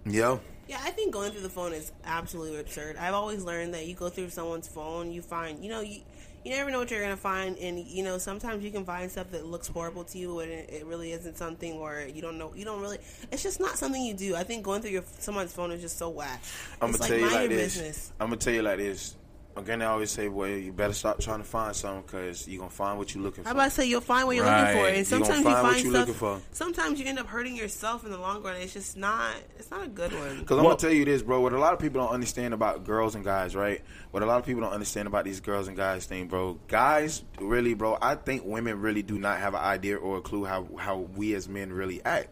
yeah. 0.06 0.38
Yeah, 0.68 0.80
I 0.82 0.90
think 0.90 1.14
going 1.14 1.32
through 1.32 1.40
the 1.40 1.48
phone 1.48 1.72
is 1.72 1.92
absolutely 2.04 2.60
absurd. 2.60 2.98
I've 2.98 3.14
always 3.14 3.42
learned 3.42 3.72
that 3.72 3.86
you 3.86 3.94
go 3.94 4.10
through 4.10 4.28
someone's 4.28 4.68
phone, 4.68 5.10
you 5.10 5.22
find, 5.22 5.64
you 5.64 5.70
know, 5.70 5.80
you 5.80 6.00
you 6.44 6.50
never 6.52 6.70
know 6.70 6.78
what 6.78 6.90
you're 6.90 7.00
gonna 7.02 7.16
find, 7.16 7.56
and 7.58 7.78
you 7.78 8.04
know 8.04 8.18
sometimes 8.18 8.62
you 8.62 8.70
can 8.70 8.84
find 8.84 9.10
stuff 9.10 9.30
that 9.30 9.46
looks 9.46 9.66
horrible 9.66 10.04
to 10.04 10.18
you, 10.18 10.40
and 10.40 10.52
it, 10.52 10.68
it 10.70 10.86
really 10.86 11.12
isn't 11.12 11.38
something, 11.38 11.72
or 11.72 12.06
you 12.14 12.20
don't 12.20 12.36
know, 12.38 12.52
you 12.54 12.64
don't 12.66 12.80
really. 12.82 12.98
It's 13.32 13.42
just 13.42 13.60
not 13.60 13.76
something 13.78 14.00
you 14.02 14.12
do. 14.14 14.36
I 14.36 14.44
think 14.44 14.62
going 14.62 14.82
through 14.82 14.90
your 14.92 15.04
someone's 15.18 15.52
phone 15.54 15.72
is 15.72 15.80
just 15.80 15.96
so 15.98 16.10
whack. 16.10 16.42
I'm 16.82 16.90
It's 16.90 16.98
gonna 16.98 17.08
tell 17.18 17.18
you 17.30 17.34
like 17.34 17.48
this. 17.48 17.74
business. 17.74 18.12
I'm 18.20 18.28
gonna 18.28 18.36
tell 18.36 18.52
you 18.52 18.62
like 18.62 18.76
this. 18.78 19.14
Again, 19.58 19.82
I 19.82 19.86
always 19.86 20.10
say, 20.10 20.28
well, 20.28 20.48
you 20.48 20.72
better 20.72 20.92
stop 20.92 21.18
trying 21.20 21.38
to 21.38 21.44
find 21.44 21.74
something 21.74 22.02
because 22.02 22.46
you're 22.48 22.58
gonna 22.60 22.70
find 22.70 22.96
what 22.98 23.14
you're 23.14 23.22
looking 23.24 23.44
for." 23.44 23.50
I'm 23.50 23.56
about 23.56 23.66
to 23.66 23.70
say 23.72 23.86
you'll 23.86 24.00
find 24.00 24.26
what 24.26 24.36
you're 24.36 24.44
Right. 24.44 24.60
looking 24.68 24.80
for, 24.82 24.88
You 24.90 24.94
and 24.96 25.06
sometimes 25.06 25.38
you 25.38 25.42
find 25.44 25.62
what 25.62 25.72
find 25.72 25.84
you 25.84 25.90
stuff. 25.90 26.00
looking 26.00 26.14
for. 26.14 26.40
Sometimes 26.52 27.00
you 27.00 27.06
end 27.06 27.18
up 27.18 27.26
hurting 27.26 27.56
yourself 27.56 28.04
in 28.04 28.10
the 28.12 28.18
long 28.18 28.42
run. 28.42 28.56
It's 28.56 28.72
just 28.72 28.96
not. 28.96 29.34
It's 29.58 29.70
not 29.70 29.84
a 29.84 29.88
good 29.88 30.12
one. 30.12 30.38
Because 30.40 30.58
I'm 30.58 30.64
gonna 30.64 30.76
tell 30.76 30.92
you 30.92 31.04
this, 31.04 31.22
bro. 31.22 31.40
What 31.40 31.52
a 31.52 31.58
lot 31.58 31.72
of 31.72 31.78
people 31.78 32.00
don't 32.00 32.12
understand 32.12 32.54
about 32.54 32.84
girls 32.84 33.14
and 33.14 33.24
guys, 33.24 33.54
right? 33.56 33.82
What 34.12 34.22
a 34.22 34.26
lot 34.26 34.38
of 34.38 34.46
people 34.46 34.62
don't 34.62 34.72
understand 34.72 35.06
about 35.08 35.24
these 35.24 35.40
girls 35.40 35.68
and 35.68 35.76
guys 35.76 36.06
thing, 36.06 36.28
bro. 36.28 36.58
Guys, 36.68 37.24
really, 37.40 37.74
bro. 37.74 37.98
I 38.00 38.14
think 38.14 38.44
women 38.44 38.80
really 38.80 39.02
do 39.02 39.18
not 39.18 39.38
have 39.38 39.54
an 39.54 39.60
idea 39.60 39.96
or 39.96 40.18
a 40.18 40.20
clue 40.20 40.44
how 40.44 40.68
how 40.78 40.98
we 41.16 41.34
as 41.34 41.48
men 41.48 41.72
really 41.72 42.02
act. 42.04 42.28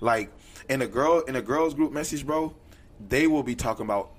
Like 0.00 0.32
in 0.68 0.82
a 0.82 0.86
girl 0.86 1.20
in 1.20 1.36
a 1.36 1.42
girls 1.42 1.74
group 1.74 1.92
message, 1.92 2.26
bro, 2.26 2.54
they 3.08 3.26
will 3.26 3.42
be 3.42 3.54
talking 3.54 3.84
about 3.84 4.12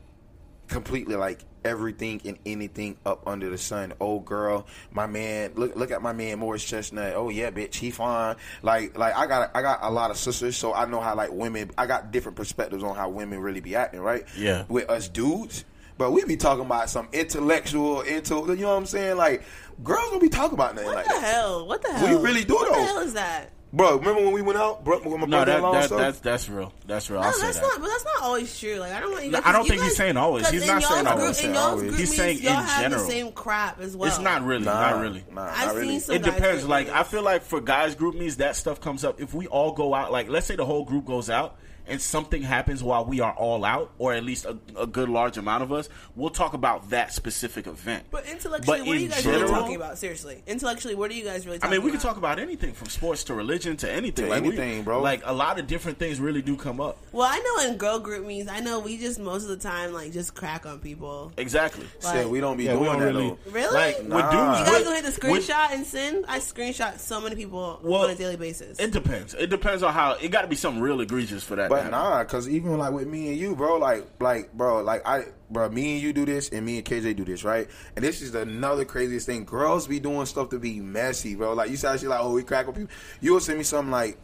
completely 0.68 1.16
like 1.16 1.40
everything 1.64 2.22
and 2.26 2.38
anything 2.46 2.98
up 3.06 3.28
under 3.28 3.50
the 3.50 3.58
sun. 3.58 3.94
Oh 4.02 4.20
girl, 4.20 4.66
my 4.92 5.08
man, 5.08 5.52
look 5.56 5.76
look 5.76 5.92
at 5.92 6.02
my 6.02 6.14
man 6.14 6.40
Morris 6.40 6.64
Chestnut. 6.64 7.14
Oh 7.16 7.30
yeah, 7.30 7.52
bitch, 7.52 7.76
he 7.76 7.92
fine. 7.92 8.36
Like 8.62 8.98
like 8.98 9.16
I 9.16 9.28
got 9.28 9.52
I 9.56 9.62
got 9.62 9.80
a 9.82 9.90
lot 9.90 10.12
of 10.12 10.18
sisters, 10.18 10.56
so 10.58 10.74
I 10.74 10.86
know 10.86 11.00
how 11.00 11.16
like 11.16 11.32
women. 11.32 11.72
I 11.78 11.86
got 11.86 12.12
different 12.12 12.36
perspectives 12.36 12.84
on 12.84 12.96
how 12.96 13.10
women 13.10 13.40
really 13.40 13.60
be 13.62 13.76
acting, 13.76 14.00
right? 14.02 14.26
Yeah. 14.38 14.66
With 14.68 14.90
us 14.90 15.08
dudes. 15.08 15.66
But 15.98 16.12
we 16.14 16.24
be 16.26 16.36
talking 16.38 16.66
about 16.66 16.90
some 16.90 17.08
intellectual, 17.14 18.02
into 18.02 18.34
you 18.36 18.56
know 18.56 18.70
what 18.70 18.78
I'm 18.78 18.86
saying? 18.88 19.18
Like 19.18 19.44
girls 19.84 20.10
don't 20.10 20.22
be 20.22 20.30
talking 20.30 20.54
about 20.56 20.74
nothing 20.74 20.88
What 20.88 20.96
like 20.96 21.06
the 21.06 21.14
that. 21.14 21.24
hell? 21.24 21.68
What 21.68 21.82
the 21.84 21.92
hell? 21.94 22.02
We 22.08 22.14
hell? 22.14 22.22
really 22.24 22.44
do, 22.44 22.56
What 22.56 22.70
though. 22.74 22.80
the 22.80 22.86
hell 22.88 23.00
is 23.00 23.14
that? 23.14 23.52
Bro, 23.74 24.00
remember 24.00 24.22
when 24.24 24.34
we 24.34 24.42
went 24.42 24.60
out? 24.60 24.84
Bro, 24.84 24.98
with 25.04 25.06
my 25.06 25.12
No, 25.12 25.20
that, 25.20 25.30
brother-in-law 25.46 25.72
that 25.74 25.84
stuff? 25.86 26.00
that's 26.00 26.20
that's 26.20 26.50
real. 26.50 26.74
That's 26.88 27.10
real. 27.10 27.22
No, 27.22 27.28
I'll 27.28 27.34
say 27.34 27.46
that's 27.46 27.60
that. 27.60 27.68
not. 27.68 27.80
But 27.82 27.88
that's 27.88 28.04
not 28.04 28.24
always 28.24 28.60
true. 28.60 28.76
Like 28.76 28.92
I 28.92 29.00
don't 29.00 29.12
want 29.12 29.24
you. 29.26 29.32
No, 29.32 29.40
Guys, 29.40 29.48
I 29.48 29.52
don't 29.54 29.64
you 29.64 29.70
think 29.72 29.84
he's 29.84 29.96
saying 29.96 30.18
always. 30.18 30.50
He's 30.50 30.68
not 30.68 30.84
saying 30.84 31.06
group, 31.06 31.18
always. 31.18 31.44
In 31.44 31.54
y'all's 31.54 31.66
Always. 31.68 31.82
group 31.88 32.00
He's 32.00 32.10
meetings, 32.12 32.16
saying 32.18 32.38
y'all 32.40 32.60
in 32.62 32.66
have 32.68 32.82
general. 32.82 33.06
the 33.06 33.10
same 33.12 33.32
crap 33.32 33.80
as 33.80 33.96
well. 33.96 34.10
It's 34.10 34.20
not 34.20 34.44
really, 34.44 34.66
Nah, 34.66 34.92
not 34.92 35.02
really. 35.02 35.24
Nah, 35.32 35.46
I've 35.46 35.68
not 35.68 35.76
really. 35.76 35.88
seen 35.88 36.00
some 36.02 36.16
It 36.16 36.24
depends. 36.24 36.60
group 36.64 36.70
Like 36.70 36.90
I 36.90 37.04
feel 37.04 37.24
like 37.24 37.44
for 37.44 37.62
guys 37.62 37.96
group 37.96 38.16
meets, 38.16 38.36
that 38.36 38.58
stuff 38.58 38.82
comes 38.82 39.06
up. 39.06 39.22
If 39.22 39.34
we 39.34 39.48
all 39.48 39.72
go 39.72 39.94
out, 39.94 40.12
like 40.12 40.28
let's 40.28 40.48
say 40.48 40.58
the 40.58 40.66
whole 40.66 40.84
group 40.84 41.06
goes 41.06 41.30
out 41.30 41.56
and 41.92 42.02
something 42.02 42.42
happens 42.42 42.82
while 42.84 43.06
we 43.06 43.20
are 43.20 43.34
all 43.34 43.64
out, 43.66 43.92
or 44.00 44.14
at 44.14 44.24
least 44.24 44.46
a, 44.46 44.58
a 44.78 44.88
good 44.88 45.10
large 45.10 45.38
amount 45.38 45.62
of 45.64 45.72
us, 45.72 45.90
we'll 46.16 46.30
talk 46.30 46.54
about 46.54 46.90
that 46.90 47.14
specific 47.14 47.68
event. 47.68 48.06
But 48.10 48.26
intellectually, 48.26 48.80
But 48.80 48.88
what 48.88 48.98
are 48.98 49.00
you 49.00 49.10
guys 49.10 49.26
really 49.26 49.48
talking 49.48 49.76
about? 49.76 49.98
Seriously, 49.98 50.42
intellectually, 50.48 50.96
what 50.96 51.12
are 51.12 51.14
you 51.14 51.24
guys 51.26 51.46
really? 51.46 51.60
I 51.62 51.70
mean, 51.70 51.84
we 51.84 51.92
can 51.92 52.00
talk 52.00 52.18
about 52.18 52.40
anything 52.40 52.74
from 52.74 52.88
sports 52.88 53.24
to 53.26 53.34
religion 53.34 53.78
to 53.78 53.92
anything. 53.92 54.26
To 54.26 54.32
like 54.32 54.42
we- 54.44 54.50
anything, 54.50 54.84
bro. 54.84 55.02
Like 55.02 55.22
a 55.26 55.34
lot 55.34 55.60
of 55.60 55.68
different 55.68 56.00
things 56.00 56.20
really 56.20 56.42
do 56.42 56.56
come 56.56 56.80
up. 56.82 56.98
Well, 57.12 57.28
I 57.30 57.40
know 57.40 57.70
in 57.70 57.78
girl 57.78 58.00
group 58.00 58.26
meetings, 58.26 58.50
I 58.50 58.60
know 58.62 58.80
we 58.80 58.98
just 58.98 59.20
most 59.20 59.44
of 59.44 59.50
the 59.50 59.58
time 59.58 59.94
like 59.94 60.14
just 60.14 60.34
crack 60.34 60.66
on 60.66 60.80
people. 60.80 61.32
Exactly. 61.38 61.86
Shit, 62.02 62.30
we 62.30 62.40
don't 62.40 62.58
be 62.58 62.64
Yeah, 62.66 62.74
doing 62.74 62.86
don't 62.86 63.00
that 63.00 63.06
really. 63.06 63.30
though. 63.30 63.52
Really? 63.52 63.74
Like 63.74 63.98
with 64.00 64.08
Nah. 64.10 64.32
dudes, 64.32 64.60
You 64.60 64.66
guys 64.66 64.74
with- 64.76 64.84
don't 64.86 64.96
hit 64.96 65.16
the 65.22 65.30
with- 65.32 65.48
screenshot 65.48 65.72
and 65.74 65.86
send? 65.86 66.26
I 66.28 66.40
screenshot 66.40 67.00
so 67.00 67.20
many 67.20 67.36
people 67.36 67.80
Well, 67.84 68.04
on 68.06 68.10
a 68.12 68.16
daily 68.16 68.38
basis. 68.38 68.80
It 68.80 68.92
depends. 68.92 69.34
It 69.34 69.50
depends 69.50 69.84
on 69.84 69.94
how. 69.94 70.14
It 70.14 70.30
got 70.30 70.42
to 70.44 70.48
be 70.48 70.56
something 70.56 70.82
real 70.82 71.02
egregious 71.02 71.44
for 71.44 71.56
that. 71.56 71.70
But 71.70 71.81
nah, 71.90 72.24
cause 72.24 72.48
even 72.48 72.78
like 72.78 72.94
with 72.94 73.08
me 73.08 73.30
and 73.30 73.38
you, 73.38 73.56
bro, 73.56 73.78
like, 73.78 74.08
like, 74.20 74.54
bro, 74.54 74.82
like 74.82 75.06
I, 75.08 75.26
bro, 75.50 75.70
me 75.70 75.94
and 75.94 76.02
you 76.02 76.14
do 76.14 76.26
this, 76.26 76.50
and 76.50 76.66
me 76.66 76.78
and 76.78 76.86
KJ 76.86 77.16
do 77.16 77.26
this, 77.26 77.44
right? 77.44 77.68
And 77.96 78.04
this 78.04 78.22
is 78.22 78.36
another 78.36 78.86
craziest 78.86 79.26
thing. 79.26 79.46
Girls 79.46 79.88
be 79.88 80.00
doing 80.00 80.26
stuff 80.26 80.50
to 80.50 80.60
be 80.60 80.80
messy, 80.80 81.36
bro. 81.36 81.54
Like 81.54 81.70
you 81.70 81.78
said, 81.78 82.00
she 82.00 82.08
like, 82.08 82.20
oh, 82.22 82.34
we 82.34 82.44
crack 82.44 82.68
on 82.68 82.74
people. 82.74 82.94
You'll 83.20 83.40
send 83.40 83.58
me 83.58 83.64
something 83.64 83.92
like, 83.92 84.18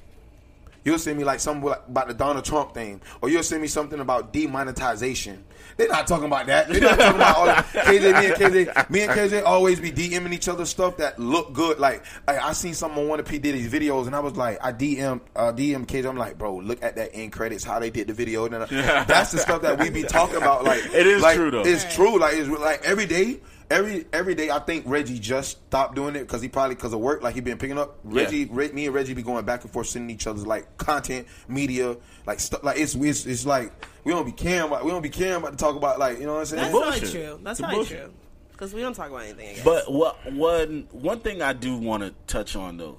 You'll 0.87 0.97
send 0.99 1.17
me 1.17 1.25
like 1.25 1.41
something 1.41 1.67
like- 1.67 1.85
about 1.85 2.07
the 2.07 2.13
Donald 2.13 2.45
Trump 2.45 2.73
thing, 2.73 3.01
or 3.19 3.27
you'll 3.27 3.43
send 3.43 3.61
me 3.61 3.67
something 3.67 3.99
about 3.99 4.31
demonetization. 4.31 5.43
They're 5.75 5.89
not 5.89 6.07
talking 6.07 6.27
about 6.27 6.45
that. 6.47 6.69
They're 6.69 6.79
not 6.79 6.97
talking 6.97 7.15
about 7.17 7.35
all 7.35 7.45
that. 7.45 7.65
KJ, 7.73 8.01
me 8.21 8.25
and 8.27 8.35
KJ, 8.35 8.89
me 8.89 9.01
and 9.01 9.11
KJ 9.11 9.43
always 9.43 9.81
be 9.81 9.91
DMing 9.91 10.33
each 10.33 10.47
other 10.47 10.65
stuff 10.65 10.95
that 10.97 11.19
look 11.19 11.51
good. 11.51 11.77
Like, 11.77 12.05
like 12.25 12.41
I 12.41 12.53
seen 12.53 12.73
someone 12.73 12.99
on 12.99 13.07
one 13.09 13.19
of 13.19 13.25
P 13.25 13.37
Diddy's 13.37 13.69
videos, 13.69 14.07
and 14.07 14.15
I 14.15 14.21
was 14.21 14.37
like, 14.37 14.59
I 14.63 14.71
DM, 14.71 15.19
uh, 15.35 15.51
DM 15.51 15.85
KJ. 15.85 16.07
I'm 16.07 16.15
like, 16.15 16.37
bro, 16.37 16.55
look 16.55 16.81
at 16.81 16.95
that 16.95 17.09
end 17.13 17.33
credits, 17.33 17.65
how 17.65 17.79
they 17.79 17.89
did 17.89 18.07
the 18.07 18.13
video. 18.13 18.45
And 18.45 18.53
that's 18.53 19.33
the 19.33 19.39
stuff 19.39 19.63
that 19.63 19.77
we 19.81 19.89
be 19.89 20.03
talking 20.03 20.37
about. 20.37 20.63
Like, 20.63 20.85
It 20.93 21.05
is 21.05 21.21
like, 21.21 21.35
true, 21.35 21.51
though. 21.51 21.63
It's 21.65 21.93
true. 21.93 22.17
Like, 22.17 22.35
it's 22.35 22.47
like 22.47 22.85
every 22.85 23.07
day. 23.07 23.41
Every 23.69 24.05
every 24.13 24.33
day, 24.33 24.49
I 24.49 24.59
think 24.59 24.85
Reggie 24.87 25.19
just 25.19 25.51
stopped 25.67 25.95
doing 25.95 26.15
it 26.15 26.21
because 26.21 26.41
he 26.41 26.47
probably 26.47 26.75
because 26.75 26.93
of 26.93 26.99
work, 27.01 27.21
like 27.21 27.35
he 27.35 27.41
been 27.41 27.57
picking 27.57 27.77
up. 27.77 27.97
Yeah. 28.09 28.23
Reggie, 28.23 28.45
Re- 28.45 28.71
me 28.71 28.85
and 28.85 28.95
Reggie 28.95 29.13
be 29.13 29.23
going 29.23 29.43
back 29.43 29.63
and 29.63 29.71
forth, 29.73 29.87
sending 29.87 30.09
each 30.09 30.25
other's 30.25 30.47
like 30.47 30.77
content, 30.77 31.27
media, 31.49 31.97
like 32.25 32.39
stuff. 32.39 32.63
Like 32.63 32.79
it's, 32.79 32.95
it's 32.95 33.25
it's 33.25 33.45
like 33.45 33.73
we 34.05 34.13
don't 34.13 34.25
be 34.25 34.31
caring 34.31 34.67
about 34.67 34.85
we 34.85 34.91
don't 34.91 35.01
be 35.01 35.09
caring 35.09 35.35
about 35.35 35.51
to 35.51 35.57
talk 35.57 35.75
about 35.75 35.99
like 35.99 36.17
you 36.19 36.25
know 36.25 36.35
what 36.35 36.39
I'm 36.39 36.45
saying. 36.45 36.61
That's 36.61 36.71
Bullshit. 36.71 36.91
probably 37.01 37.11
true. 37.11 37.39
That's 37.43 37.59
It's 37.59 37.65
probably 37.65 37.77
bullshit. 37.77 37.99
true. 38.05 38.13
Because 38.53 38.73
we 38.73 38.81
don't 38.81 38.93
talk 38.93 39.09
about 39.09 39.23
anything. 39.23 39.49
I 39.49 39.53
guess. 39.55 39.65
But 39.65 39.91
what 39.91 40.31
one 40.31 40.87
one 40.91 41.19
thing 41.19 41.41
I 41.41 41.51
do 41.51 41.77
want 41.77 42.03
to 42.03 42.13
touch 42.25 42.55
on 42.55 42.77
though, 42.77 42.97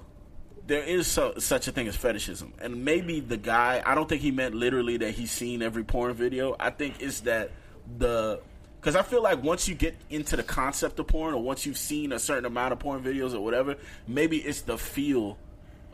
there 0.67 0.83
is 0.83 1.07
so, 1.07 1.33
such 1.39 1.67
a 1.67 1.71
thing 1.71 1.87
as 1.87 1.95
fetishism, 1.95 2.53
and 2.61 2.85
maybe 2.85 3.21
the 3.21 3.37
guy. 3.37 3.81
I 3.83 3.95
don't 3.95 4.07
think 4.07 4.21
he 4.21 4.29
meant 4.29 4.53
literally 4.53 4.97
that 4.97 5.11
he's 5.15 5.31
seen 5.31 5.63
every 5.63 5.83
porn 5.83 6.13
video. 6.13 6.55
I 6.59 6.69
think 6.69 7.01
it's 7.01 7.21
that 7.21 7.49
the 7.97 8.39
because 8.79 8.95
I 8.95 9.01
feel 9.01 9.21
like 9.21 9.43
once 9.43 9.67
you 9.67 9.75
get 9.75 9.95
into 10.09 10.37
the 10.37 10.43
concept 10.43 10.99
of 10.99 11.07
porn, 11.07 11.33
or 11.33 11.41
once 11.41 11.65
you've 11.65 11.77
seen 11.77 12.11
a 12.13 12.19
certain 12.19 12.45
amount 12.45 12.73
of 12.73 12.79
porn 12.79 13.03
videos 13.03 13.33
or 13.33 13.41
whatever, 13.41 13.75
maybe 14.07 14.37
it's 14.37 14.61
the 14.61 14.77
feel 14.77 15.37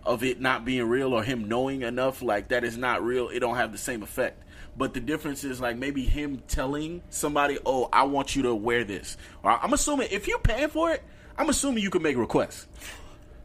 of 0.06 0.24
it 0.24 0.40
not 0.40 0.66
being 0.66 0.88
real 0.88 1.14
or 1.14 1.24
him 1.24 1.48
knowing 1.48 1.82
enough 1.82 2.22
like 2.22 2.50
that 2.50 2.64
is 2.64 2.78
not 2.78 3.04
real. 3.04 3.30
It 3.30 3.40
don't 3.40 3.56
have 3.56 3.72
the 3.72 3.78
same 3.78 4.04
effect. 4.04 4.44
But 4.78 4.94
the 4.94 5.00
difference 5.00 5.44
is 5.44 5.60
like 5.60 5.78
maybe 5.78 6.04
him 6.04 6.44
telling 6.48 7.02
somebody, 7.10 7.58
"Oh, 7.66 7.90
I 7.92 8.04
want 8.04 8.36
you 8.36 8.44
to 8.44 8.54
wear 8.54 8.84
this." 8.84 9.18
Or 9.42 9.52
I'm 9.52 9.74
assuming 9.74 10.10
if 10.12 10.28
you're 10.28 10.38
paying 10.38 10.68
for 10.68 10.92
it, 10.92 11.02
I'm 11.38 11.50
assuming 11.50 11.82
you 11.82 11.90
can 11.90 12.02
make 12.02 12.18
requests. 12.18 12.68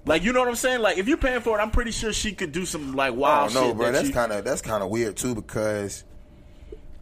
Like 0.05 0.23
you 0.23 0.33
know 0.33 0.41
what 0.41 0.49
I'm 0.49 0.57
saying? 0.57 0.81
Like 0.81 0.99
if 0.99 1.09
you're 1.09 1.17
paying 1.17 1.41
for 1.41 1.59
it, 1.59 1.63
I'm 1.63 1.71
pretty 1.71 1.93
sure 1.93 2.13
she 2.13 2.33
could 2.33 2.53
do 2.53 2.67
some 2.67 2.95
like 2.95 3.15
wild 3.15 3.53
oh, 3.53 3.55
don't 3.55 3.63
know, 3.63 3.69
shit. 3.69 3.77
bro. 3.77 3.87
that 3.87 3.93
That's 3.93 4.11
kind 4.11 4.33
of 4.33 4.45
that's 4.45 4.63
kind 4.63 4.83
of 4.83 4.91
weird 4.91 5.17
too 5.17 5.35
because 5.35 6.05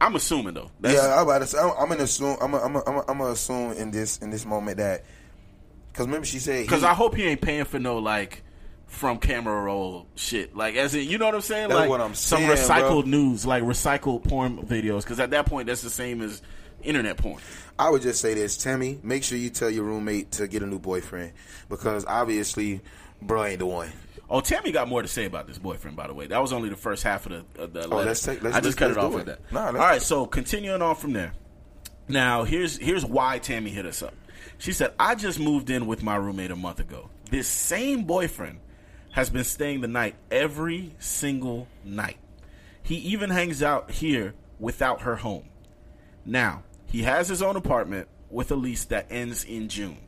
I'm 0.01 0.15
assuming 0.15 0.55
though. 0.55 0.71
That's, 0.81 0.95
yeah, 0.95 1.17
I'm 1.17 1.23
about 1.23 1.41
to 1.41 1.47
say, 1.47 1.59
I'm, 1.59 1.73
I'm 1.79 1.89
gonna 1.89 2.05
assume 2.05 2.37
I'm 2.41 2.53
gonna, 2.53 2.65
I'm 2.65 2.73
gonna, 2.73 2.85
I'm 2.87 2.95
gonna, 2.95 3.05
I'm 3.09 3.19
gonna 3.19 3.31
assume 3.33 3.73
in 3.73 3.91
this 3.91 4.19
in 4.19 4.31
this 4.31 4.47
moment 4.47 4.79
that 4.79 5.05
because 5.93 6.07
remember 6.07 6.27
she 6.27 6.39
said 6.39 6.65
Because 6.65 6.85
I 6.85 6.95
hope 6.95 7.17
he 7.17 7.25
ain't 7.25 7.41
paying 7.41 7.65
for 7.65 7.79
no 7.79 7.99
like 7.99 8.43
from 8.87 9.19
camera 9.19 9.63
roll 9.63 10.07
shit. 10.15 10.57
Like 10.57 10.77
as 10.77 10.95
in, 10.95 11.09
you 11.09 11.19
know 11.19 11.27
what 11.27 11.35
I'm 11.35 11.41
saying? 11.41 11.69
That's 11.69 11.81
like 11.81 11.91
what 11.91 12.01
I'm 12.01 12.15
some 12.15 12.43
recycled 12.43 13.03
bro. 13.03 13.11
news, 13.11 13.47
like 13.47 13.63
recycled 13.63 14.25
porn 14.29 14.59
videos. 14.59 15.03
Because 15.03 15.21
at 15.21 15.31
that 15.31 15.47
point, 15.47 15.67
that's 15.67 15.83
the 15.83 15.91
same 15.91 16.23
as 16.23 16.43
internet 16.83 17.17
porn. 17.17 17.41
I 17.79 17.91
would 17.91 18.03
just 18.03 18.21
say 18.21 18.35
this, 18.35 18.57
Tammy. 18.57 18.99
Make 19.03 19.25
sure 19.25 19.39
you 19.39 19.51
tell 19.51 19.71
your 19.71 19.85
roommate 19.85 20.33
to 20.33 20.49
get 20.49 20.63
a 20.63 20.67
new 20.67 20.79
boyfriend 20.79 21.33
because 21.69 22.05
obviously, 22.07 22.81
bro 23.21 23.45
ain't 23.45 23.61
the 23.61 23.67
one. 23.67 23.93
Oh, 24.31 24.41
Tammy 24.41 24.73
got 24.73 24.89
more 24.89 25.01
to 25.01 25.09
say 25.09 25.25
about 25.25 25.47
this 25.47 25.59
boyfriend. 25.59 25.97
By 25.97 26.07
the 26.07 26.15
way, 26.15 26.27
that 26.27 26.39
was 26.43 26.53
only 26.53 26.69
the 26.69 26.77
first 26.77 27.03
half 27.03 27.27
of 27.27 27.33
the. 27.55 27.63
Of 27.63 27.73
the. 27.73 27.85
Oh, 27.89 27.97
let's 28.03 28.23
take- 28.23 28.43
let's- 28.43 28.57
I 28.57 28.61
just 28.61 28.77
cut 28.77 28.91
it 28.91 28.99
off 28.99 29.13
with 29.15 29.29
it. 29.29 29.41
that. 29.51 29.53
Nah, 29.53 29.67
All 29.69 29.73
right, 29.73 30.03
so 30.03 30.27
continuing 30.27 30.83
on 30.83 30.97
from 30.97 31.13
there. 31.15 31.33
Now 32.09 32.45
here's 32.45 32.77
here's 32.79 33.05
why 33.05 33.39
Tammy 33.39 33.71
hit 33.71 33.87
us 33.87 34.03
up. 34.03 34.15
She 34.59 34.73
said, 34.73 34.93
"I 34.99 35.15
just 35.15 35.39
moved 35.39 35.71
in 35.71 35.87
with 35.87 36.03
my 36.03 36.17
roommate 36.17 36.51
a 36.51 36.57
month 36.57 36.81
ago. 36.81 37.11
This 37.31 37.47
same 37.49 38.05
boyfriend 38.05 38.61
has 39.13 39.31
been 39.31 39.45
staying 39.45 39.81
the 39.83 39.89
night 39.89 40.15
every 40.31 40.95
single 40.99 41.69
night. 41.85 42.17
He 42.83 42.97
even 42.97 43.31
hangs 43.31 43.63
out 43.63 43.91
here 43.91 44.35
without 44.59 45.03
her 45.03 45.17
home. 45.17 45.45
Now, 46.25 46.63
he 46.87 47.03
has 47.03 47.29
his 47.29 47.43
own 47.43 47.57
apartment 47.57 48.09
with 48.31 48.51
a 48.51 48.55
lease 48.57 48.85
that 48.87 49.07
ends 49.11 49.45
in 49.45 49.69
June. 49.69 49.99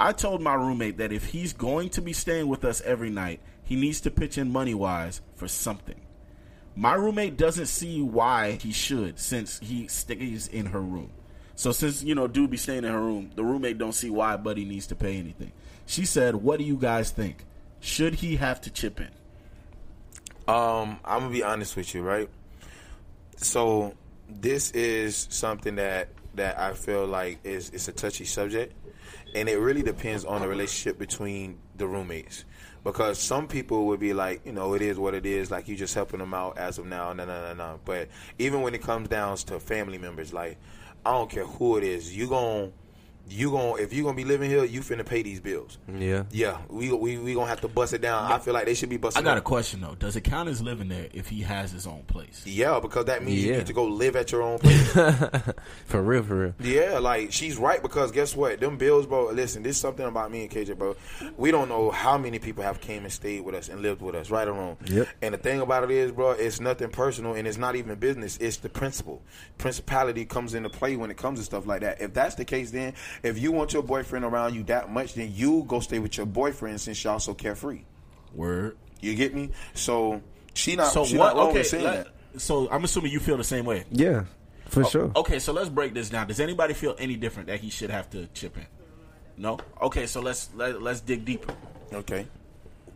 I 0.00 0.12
told 0.12 0.42
my 0.42 0.54
roommate 0.54 0.98
that 0.98 1.12
if 1.12 1.26
he's 1.26 1.52
going 1.52 1.90
to 1.90 2.02
be 2.02 2.12
staying 2.12 2.48
with 2.48 2.64
us 2.64 2.80
every 2.82 3.10
night, 3.10 3.40
he 3.64 3.76
needs 3.76 4.00
to 4.02 4.10
pitch 4.10 4.38
in 4.38 4.50
money 4.50 4.74
wise 4.74 5.20
for 5.34 5.48
something. 5.48 6.00
My 6.76 6.94
roommate 6.94 7.36
doesn't 7.36 7.66
see 7.66 8.00
why 8.00 8.52
he 8.52 8.72
should 8.72 9.18
since 9.18 9.58
he 9.58 9.88
stays 9.88 10.46
in 10.46 10.66
her 10.66 10.80
room. 10.80 11.10
So 11.56 11.72
since 11.72 12.04
you 12.04 12.14
know 12.14 12.28
dude 12.28 12.50
be 12.50 12.56
staying 12.56 12.84
in 12.84 12.92
her 12.92 13.00
room, 13.00 13.32
the 13.34 13.42
roommate 13.42 13.78
don't 13.78 13.92
see 13.92 14.10
why 14.10 14.36
Buddy 14.36 14.64
needs 14.64 14.86
to 14.86 14.94
pay 14.94 15.18
anything. 15.18 15.50
She 15.86 16.04
said, 16.04 16.36
"What 16.36 16.58
do 16.58 16.64
you 16.64 16.76
guys 16.76 17.10
think? 17.10 17.44
Should 17.80 18.14
he 18.14 18.36
have 18.36 18.60
to 18.60 18.70
chip 18.70 19.00
in?" 19.00 19.10
Um, 20.46 21.00
I'm 21.04 21.22
gonna 21.22 21.30
be 21.30 21.42
honest 21.42 21.74
with 21.74 21.92
you, 21.96 22.02
right? 22.02 22.28
So 23.38 23.94
this 24.28 24.70
is 24.70 25.26
something 25.30 25.74
that 25.74 26.10
that 26.34 26.60
I 26.60 26.74
feel 26.74 27.06
like 27.06 27.40
is 27.42 27.70
it's 27.70 27.88
a 27.88 27.92
touchy 27.92 28.24
subject, 28.24 28.72
and 29.34 29.48
it 29.48 29.58
really 29.58 29.82
depends 29.82 30.24
on 30.24 30.40
the 30.40 30.48
relationship 30.48 30.98
between 30.98 31.58
the 31.76 31.86
roommates. 31.86 32.44
Because 32.84 33.18
some 33.18 33.48
people 33.48 33.86
would 33.86 34.00
be 34.00 34.12
like, 34.12 34.46
you 34.46 34.52
know, 34.52 34.74
it 34.74 34.82
is 34.82 34.98
what 34.98 35.14
it 35.14 35.26
is. 35.26 35.50
Like 35.50 35.68
you 35.68 35.76
just 35.76 35.94
helping 35.94 36.20
them 36.20 36.32
out 36.32 36.56
as 36.56 36.78
of 36.78 36.86
now, 36.86 37.12
no, 37.12 37.24
no, 37.24 37.48
no, 37.48 37.54
no. 37.54 37.80
But 37.84 38.08
even 38.38 38.62
when 38.62 38.74
it 38.74 38.82
comes 38.82 39.08
down 39.08 39.36
to 39.36 39.60
family 39.60 39.98
members, 39.98 40.32
like 40.32 40.58
I 41.04 41.12
don't 41.12 41.30
care 41.30 41.44
who 41.44 41.76
it 41.76 41.84
is, 41.84 42.16
you 42.16 42.28
gon' 42.28 42.72
you 43.30 43.50
gon' 43.50 43.78
if 43.78 43.92
you 43.92 44.02
gonna 44.02 44.16
be 44.16 44.24
living 44.24 44.48
here, 44.50 44.64
you 44.64 44.80
finna 44.80 45.04
pay 45.04 45.22
these 45.22 45.40
bills. 45.40 45.78
Yeah. 45.92 46.24
Yeah, 46.30 46.58
we 46.68 46.92
we 46.92 47.18
we 47.18 47.34
gonna 47.34 47.46
have 47.48 47.60
to 47.62 47.68
bust 47.68 47.92
it 47.92 48.00
down. 48.00 48.30
I 48.30 48.38
feel 48.38 48.54
like 48.54 48.66
they 48.66 48.74
should 48.74 48.88
be 48.88 48.96
busting. 48.96 49.18
I 49.18 49.24
busting. 49.24 49.34
got 49.34 49.38
a 49.38 49.42
question 49.42 49.80
though. 49.80 49.94
Does 49.94 50.16
it 50.16 50.22
count 50.22 50.48
as 50.48 50.60
living 50.62 50.88
there 50.88 51.08
if 51.12 51.28
he 51.28 51.40
has 51.42 51.72
his 51.72 51.86
own 51.86 52.02
place? 52.06 52.42
Yeah, 52.46 52.80
because 52.80 53.06
that 53.06 53.22
means 53.24 53.42
you 53.44 53.50
Yeah. 53.52 53.58
need 53.58 53.66
to 53.66 53.72
go 53.72 53.84
live 53.84 54.16
at 54.16 54.32
your 54.32 54.42
own 54.42 54.58
place. 54.58 54.88
For 55.86 56.02
real, 56.02 56.22
for 56.22 56.34
real. 56.36 56.54
yeah, 56.60 56.98
like 56.98 57.32
she's 57.32 57.56
right 57.56 57.80
because 57.82 58.12
guess 58.12 58.36
what? 58.36 58.60
Them 58.60 58.76
bills, 58.76 59.06
bro. 59.06 59.30
Listen, 59.30 59.62
this 59.62 59.76
is 59.76 59.80
something 59.80 60.04
about 60.06 60.30
me 60.30 60.42
and 60.42 60.50
KJ, 60.50 60.76
bro. 60.76 60.96
We 61.36 61.50
don't 61.50 61.68
know 61.68 61.90
how 61.90 62.18
many 62.18 62.38
people 62.38 62.62
have 62.64 62.80
came 62.80 63.04
and 63.04 63.12
stayed 63.12 63.40
with 63.44 63.54
us 63.54 63.68
and 63.68 63.80
lived 63.80 64.02
with 64.02 64.14
us, 64.14 64.30
right 64.30 64.46
or 64.46 64.52
wrong. 64.52 64.76
Yep. 64.86 65.08
And 65.22 65.34
the 65.34 65.38
thing 65.38 65.60
about 65.60 65.84
it 65.84 65.90
is, 65.90 66.12
bro, 66.12 66.30
it's 66.32 66.60
nothing 66.60 66.90
personal 66.90 67.34
and 67.34 67.46
it's 67.48 67.56
not 67.58 67.76
even 67.76 67.94
business. 67.98 68.36
It's 68.38 68.58
the 68.58 68.68
principle. 68.68 69.22
Principality 69.56 70.24
comes 70.24 70.54
into 70.54 70.68
play 70.70 70.96
when 70.96 71.10
it 71.10 71.16
comes 71.16 71.38
to 71.38 71.44
stuff 71.44 71.66
like 71.66 71.80
that. 71.80 72.00
If 72.00 72.14
that's 72.14 72.34
the 72.34 72.44
case, 72.44 72.70
then 72.70 72.94
if 73.22 73.38
you 73.38 73.52
want 73.52 73.72
your 73.72 73.82
boyfriend 73.82 74.24
around 74.24 74.54
you 74.54 74.62
that 74.64 74.90
much, 74.90 75.14
then 75.14 75.32
you 75.34 75.64
go 75.66 75.80
stay 75.80 75.98
with 75.98 76.16
your 76.16 76.26
boyfriend 76.26 76.80
since 76.80 77.02
y'all 77.04 77.18
so 77.18 77.34
carefree. 77.34 77.82
Word. 78.34 78.76
You 79.00 79.14
get 79.14 79.34
me? 79.34 79.50
So 79.74 80.20
she 80.54 80.76
not. 80.76 80.92
So 80.92 81.04
she 81.04 81.16
what? 81.16 81.36
Not 81.36 81.50
Okay. 81.50 81.62
saying 81.62 81.84
let- 81.84 82.04
that. 82.34 82.40
so 82.40 82.68
I'm 82.70 82.84
assuming 82.84 83.12
you 83.12 83.20
feel 83.20 83.36
the 83.36 83.44
same 83.44 83.64
way. 83.64 83.84
Yeah, 83.90 84.24
for 84.66 84.84
Oh, 84.84 84.88
sure. 84.88 85.12
Okay, 85.16 85.38
so 85.38 85.52
let's 85.52 85.68
break 85.68 85.94
this 85.94 86.10
down. 86.10 86.26
Does 86.26 86.40
anybody 86.40 86.74
feel 86.74 86.94
any 86.98 87.16
different 87.16 87.48
that 87.48 87.60
he 87.60 87.70
should 87.70 87.90
have 87.90 88.10
to 88.10 88.26
chip 88.34 88.56
in? 88.56 88.66
No. 89.36 89.58
Okay, 89.80 90.06
so 90.06 90.20
let's 90.20 90.50
let, 90.56 90.82
let's 90.82 91.00
dig 91.00 91.24
deeper. 91.24 91.54
Okay. 91.92 92.26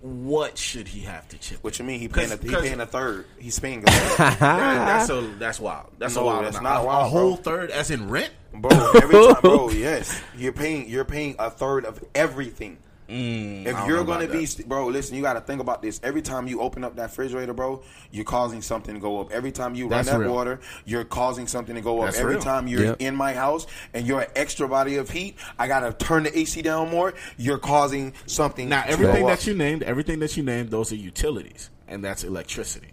What 0.03 0.59
should 0.59 0.89
he 0.89 1.03
have 1.03 1.29
to 1.29 1.39
chip? 1.39 1.63
What 1.63 1.79
you 1.79 1.85
mean? 1.85 2.01
He 2.01 2.09
'Cause- 2.09 2.27
paying 2.29 2.33
a, 2.39 2.43
he 2.43 2.49
'cause- 2.49 2.63
paying 2.63 2.81
a 2.81 2.87
third. 2.87 3.25
He's 3.39 3.59
paying 3.61 3.85
a 3.87 3.91
third. 3.91 4.19
That- 4.19 4.39
that's 4.41 5.09
a, 5.11 5.21
that's 5.39 5.61
wild. 5.61 5.91
That's 5.99 6.17
No, 6.17 6.23
a 6.23 6.25
wild. 6.27 6.45
that's 6.45 6.57
amount. 6.59 6.75
not 6.75 6.83
A- 6.83 6.87
wild, 6.87 7.07
A 7.07 7.09
whole 7.09 7.35
bro. 7.37 7.43
third, 7.43 7.71
as 7.71 7.91
in 7.93 8.09
rent. 8.11 8.31
bro. 8.53 8.71
Every 8.95 9.15
time, 9.27 9.41
bro. 9.43 9.71
Yes, 9.73 10.21
you're 10.37 10.53
paying. 10.53 10.89
You're 10.89 11.05
paying 11.05 11.37
a 11.39 11.51
third 11.51 11.85
of 11.85 12.03
everything. 12.17 12.79
Mm, 13.13 13.67
if 13.67 13.87
you're 13.87 14.05
gonna 14.05 14.27
be, 14.27 14.47
that. 14.47 14.69
bro, 14.69 14.87
listen. 14.87 15.17
You 15.17 15.23
got 15.23 15.35
to 15.35 15.41
think 15.43 15.61
about 15.61 15.83
this. 15.83 16.01
Every 16.03 16.23
time 16.23 16.49
you 16.49 16.61
open 16.63 16.83
up 16.83 16.97
that 16.97 17.03
refrigerator, 17.11 17.53
bro, 17.53 17.83
you're 18.11 18.25
causing 18.25 18.63
something 18.63 18.95
to 18.95 19.01
go 19.01 19.21
up. 19.21 19.31
Every 19.33 19.53
time 19.53 19.75
you 19.75 19.89
That's 19.89 20.09
run 20.09 20.21
that 20.21 20.25
real. 20.27 20.35
water, 20.35 20.61
you're 20.87 21.05
causing 21.05 21.47
something 21.47 21.75
to 21.75 21.83
go 21.83 22.01
up. 22.01 22.07
That's 22.07 22.19
Every 22.19 22.35
real. 22.37 22.43
time 22.43 22.67
you're 22.69 22.85
Yep. 22.85 22.97
in 23.03 23.15
my 23.15 23.35
house 23.35 23.67
and 23.93 24.07
you're 24.07 24.23
an 24.23 24.31
extra 24.35 24.67
body 24.67 24.97
of 24.97 25.11
heat, 25.11 25.37
I 25.59 25.69
gotta 25.69 25.93
turn 25.93 26.23
the 26.23 26.39
AC 26.39 26.63
down 26.63 26.91
more. 26.91 27.13
You're 27.37 27.59
causing 27.59 28.15
something. 28.27 28.69
Now, 28.71 28.83
to 28.85 28.89
everything 28.91 29.23
go 29.23 29.29
that 29.29 29.47
you 29.47 29.55
named, 29.55 29.83
everything 29.83 30.19
that 30.21 30.37
you 30.37 30.43
named, 30.43 30.71
those 30.71 30.91
are 30.91 30.97
utilities, 30.97 31.69
and 31.87 32.03
that's 32.03 32.25
electricity. 32.25 32.93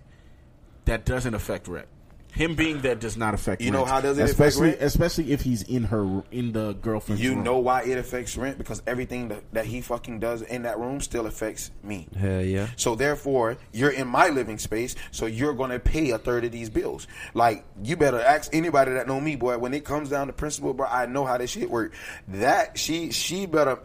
That 0.86 1.06
doesn't 1.06 1.34
affect 1.34 1.68
rent. 1.68 1.88
Him 2.32 2.56
being 2.56 2.80
there 2.82 2.96
does 2.96 3.18
not 3.18 3.34
affect. 3.34 3.62
You 3.62 3.72
know 3.72 3.86
how 3.86 4.00
does 4.02 4.18
it 4.18 4.22
affect 4.24 4.40
especially, 4.40 4.68
rent? 4.70 4.82
Especially 4.82 5.32
if 5.32 5.42
he's 5.42 5.64
in 5.64 5.84
her 5.86 6.24
in 6.32 6.52
the 6.54 6.74
girlfriend's 6.74 7.22
You 7.24 7.34
room. 7.34 7.44
know 7.44 7.58
why 7.58 7.82
it 7.84 7.98
affects 7.98 8.38
rent 8.38 8.58
because 8.58 8.82
everything 8.88 9.30
that, 9.30 9.44
that 9.54 9.66
he 9.66 9.82
fucking 9.82 10.20
does 10.20 10.42
in 10.44 10.62
that 10.62 10.78
room 10.80 11.02
still 11.02 11.26
affects 11.26 11.72
me. 11.84 12.08
Hell 12.18 12.42
yeah. 12.44 12.68
So 12.78 12.96
therefore, 12.96 13.58
you're 13.74 13.90
in 13.90 14.08
my 14.08 14.30
living 14.30 14.58
space, 14.60 14.96
so 15.12 15.26
you're 15.26 15.54
gonna 15.54 15.80
pay 15.80 16.12
a 16.12 16.18
third 16.20 16.46
of 16.46 16.52
these 16.52 16.70
bills. 16.70 17.08
Like 17.34 17.66
you 17.84 17.98
better 17.98 18.22
ask 18.22 18.54
anybody 18.56 18.92
that 18.92 19.08
know 19.08 19.20
me, 19.20 19.36
boy. 19.36 19.58
When 19.58 19.74
it 19.74 19.84
comes 19.84 20.10
down 20.10 20.28
to 20.28 20.34
principle, 20.34 20.74
bro, 20.74 20.88
I 20.88 21.08
know 21.08 21.26
how 21.26 21.38
this 21.40 21.50
shit 21.50 21.70
work. 21.70 21.94
That 22.28 22.78
she 22.78 23.12
she 23.12 23.48
better 23.48 23.80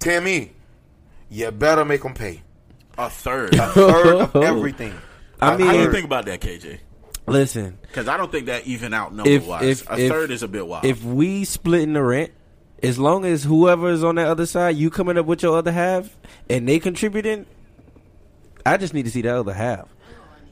Tammy, 0.00 0.52
you 1.30 1.50
better 1.52 1.84
make 1.84 2.02
them 2.02 2.14
pay 2.14 2.42
a 2.98 3.08
third. 3.08 3.54
a 3.54 3.68
third 3.68 4.06
of 4.20 4.36
everything. 4.42 4.94
I 5.40 5.56
mean- 5.56 5.66
How 5.66 5.72
do 5.72 5.78
you 5.80 5.92
think 5.92 6.04
about 6.04 6.26
that, 6.26 6.40
KJ? 6.40 6.80
Listen, 7.26 7.78
Because 7.82 8.06
I 8.08 8.16
don't 8.16 8.30
think 8.30 8.46
that 8.46 8.66
even 8.66 8.92
out 8.92 9.14
number 9.14 9.30
if 9.30 9.46
wise. 9.46 9.80
if 9.82 9.90
a 9.90 9.98
if, 9.98 10.10
third 10.10 10.30
is 10.30 10.42
a 10.42 10.48
bit 10.48 10.66
wild. 10.66 10.84
If 10.84 11.02
we 11.02 11.44
splitting 11.44 11.94
the 11.94 12.02
rent, 12.02 12.32
as 12.82 12.98
long 12.98 13.24
as 13.24 13.42
whoever 13.44 13.88
is 13.88 14.04
on 14.04 14.16
that 14.16 14.26
other 14.26 14.44
side, 14.46 14.76
you 14.76 14.90
coming 14.90 15.16
up 15.16 15.24
with 15.24 15.42
your 15.42 15.56
other 15.56 15.72
half, 15.72 16.14
and 16.50 16.68
they 16.68 16.78
contributing, 16.78 17.46
I 18.66 18.76
just 18.76 18.92
need 18.92 19.04
to 19.06 19.10
see 19.10 19.22
the 19.22 19.34
other 19.38 19.54
half. 19.54 19.88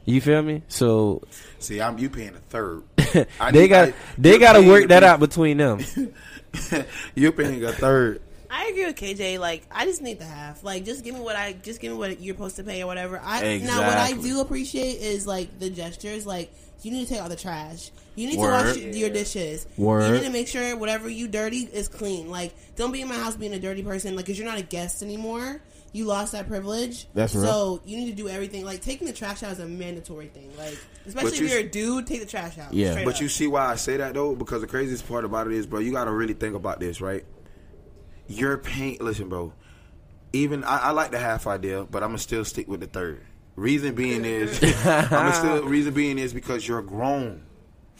You 0.05 0.19
feel 0.19 0.41
me? 0.41 0.63
So 0.67 1.21
See, 1.59 1.79
I'm 1.79 1.97
you 1.99 2.09
paying 2.09 2.33
a 2.35 2.39
third. 2.39 2.83
They 3.51 3.67
got 3.67 3.93
they 4.17 4.39
got 4.39 4.53
to 4.53 4.67
work 4.67 4.87
that 4.87 5.03
out 5.03 5.19
between 5.19 5.57
them. 5.57 5.79
You're 7.15 7.31
paying 7.31 7.63
a 7.63 7.71
third. 7.71 8.22
I 8.53 8.67
agree 8.67 8.85
with 8.85 8.95
KJ. 8.95 9.39
Like, 9.39 9.63
I 9.71 9.85
just 9.85 10.01
need 10.03 10.19
the 10.19 10.25
half. 10.25 10.63
Like, 10.63 10.85
just 10.85 11.03
give 11.03 11.15
me 11.15 11.21
what 11.21 11.35
I 11.35 11.53
just 11.53 11.81
give 11.81 11.91
me 11.91 11.97
what 11.97 12.21
you're 12.21 12.35
supposed 12.35 12.57
to 12.57 12.63
pay 12.63 12.83
or 12.83 12.85
whatever. 12.85 13.19
I 13.21 13.57
now 13.57 13.81
what 13.81 13.97
I 13.97 14.13
do 14.13 14.41
appreciate 14.41 15.01
is 15.01 15.25
like 15.25 15.59
the 15.59 15.71
gestures. 15.71 16.27
Like, 16.27 16.53
you 16.83 16.91
need 16.91 17.07
to 17.07 17.13
take 17.13 17.21
out 17.21 17.29
the 17.29 17.35
trash. 17.35 17.89
You 18.15 18.27
need 18.27 18.37
Word. 18.37 18.75
to 18.75 18.79
wash 18.79 18.95
your 18.95 19.09
dishes. 19.09 19.65
Word. 19.75 20.07
You 20.07 20.13
need 20.19 20.25
to 20.25 20.29
make 20.29 20.47
sure 20.47 20.77
whatever 20.77 21.09
you 21.09 21.27
dirty 21.27 21.61
is 21.73 21.87
clean. 21.87 22.29
Like, 22.29 22.53
don't 22.75 22.91
be 22.91 23.01
in 23.01 23.07
my 23.07 23.15
house 23.15 23.35
being 23.35 23.53
a 23.55 23.59
dirty 23.59 23.81
person. 23.81 24.15
Like, 24.15 24.27
cause 24.27 24.37
you're 24.37 24.47
not 24.47 24.59
a 24.59 24.63
guest 24.63 25.01
anymore. 25.01 25.59
You 25.91 26.05
lost 26.05 26.33
that 26.33 26.47
privilege. 26.47 27.07
That's 27.15 27.33
real. 27.33 27.45
So 27.45 27.81
you 27.85 27.97
need 27.97 28.11
to 28.11 28.15
do 28.15 28.29
everything. 28.29 28.65
Like, 28.65 28.81
taking 28.81 29.07
the 29.07 29.13
trash 29.13 29.41
out 29.41 29.51
is 29.53 29.59
a 29.59 29.65
mandatory 29.65 30.27
thing. 30.27 30.51
Like, 30.57 30.77
especially 31.07 31.29
But 31.31 31.33
if 31.33 31.41
you- 31.41 31.47
you're 31.47 31.59
a 31.59 31.69
dude, 31.69 32.05
take 32.05 32.19
the 32.19 32.25
trash 32.27 32.59
out. 32.59 32.73
Yeah. 32.73 33.03
But 33.03 33.15
up. 33.15 33.21
you 33.21 33.29
see 33.29 33.47
why 33.47 33.65
I 33.65 33.75
say 33.75 33.97
that 33.97 34.13
though? 34.13 34.35
Because 34.35 34.61
the 34.61 34.67
craziest 34.67 35.07
part 35.07 35.25
about 35.25 35.47
it 35.47 35.53
is, 35.53 35.65
bro, 35.65 35.79
you 35.79 35.91
got 35.91 36.05
to 36.05 36.11
really 36.11 36.33
think 36.35 36.55
about 36.55 36.79
this, 36.79 37.01
right? 37.01 37.25
You're 38.27 38.57
paying. 38.57 38.97
Listen, 39.01 39.29
bro. 39.29 39.53
Even 40.31 40.63
I, 40.63 40.77
I 40.77 40.91
like 40.91 41.11
the 41.11 41.19
half 41.19 41.45
idea, 41.45 41.83
but 41.83 42.01
I'm 42.03 42.09
gonna 42.09 42.17
still 42.17 42.45
stick 42.45 42.67
with 42.67 42.79
the 42.79 42.87
third. 42.87 43.21
Reason 43.55 43.93
being 43.93 44.25
is, 44.25 44.59
I'm 44.85 45.33
still. 45.33 45.63
Reason 45.63 45.93
being 45.93 46.17
is 46.17 46.33
because 46.33 46.67
you're 46.67 46.81
grown. 46.81 47.43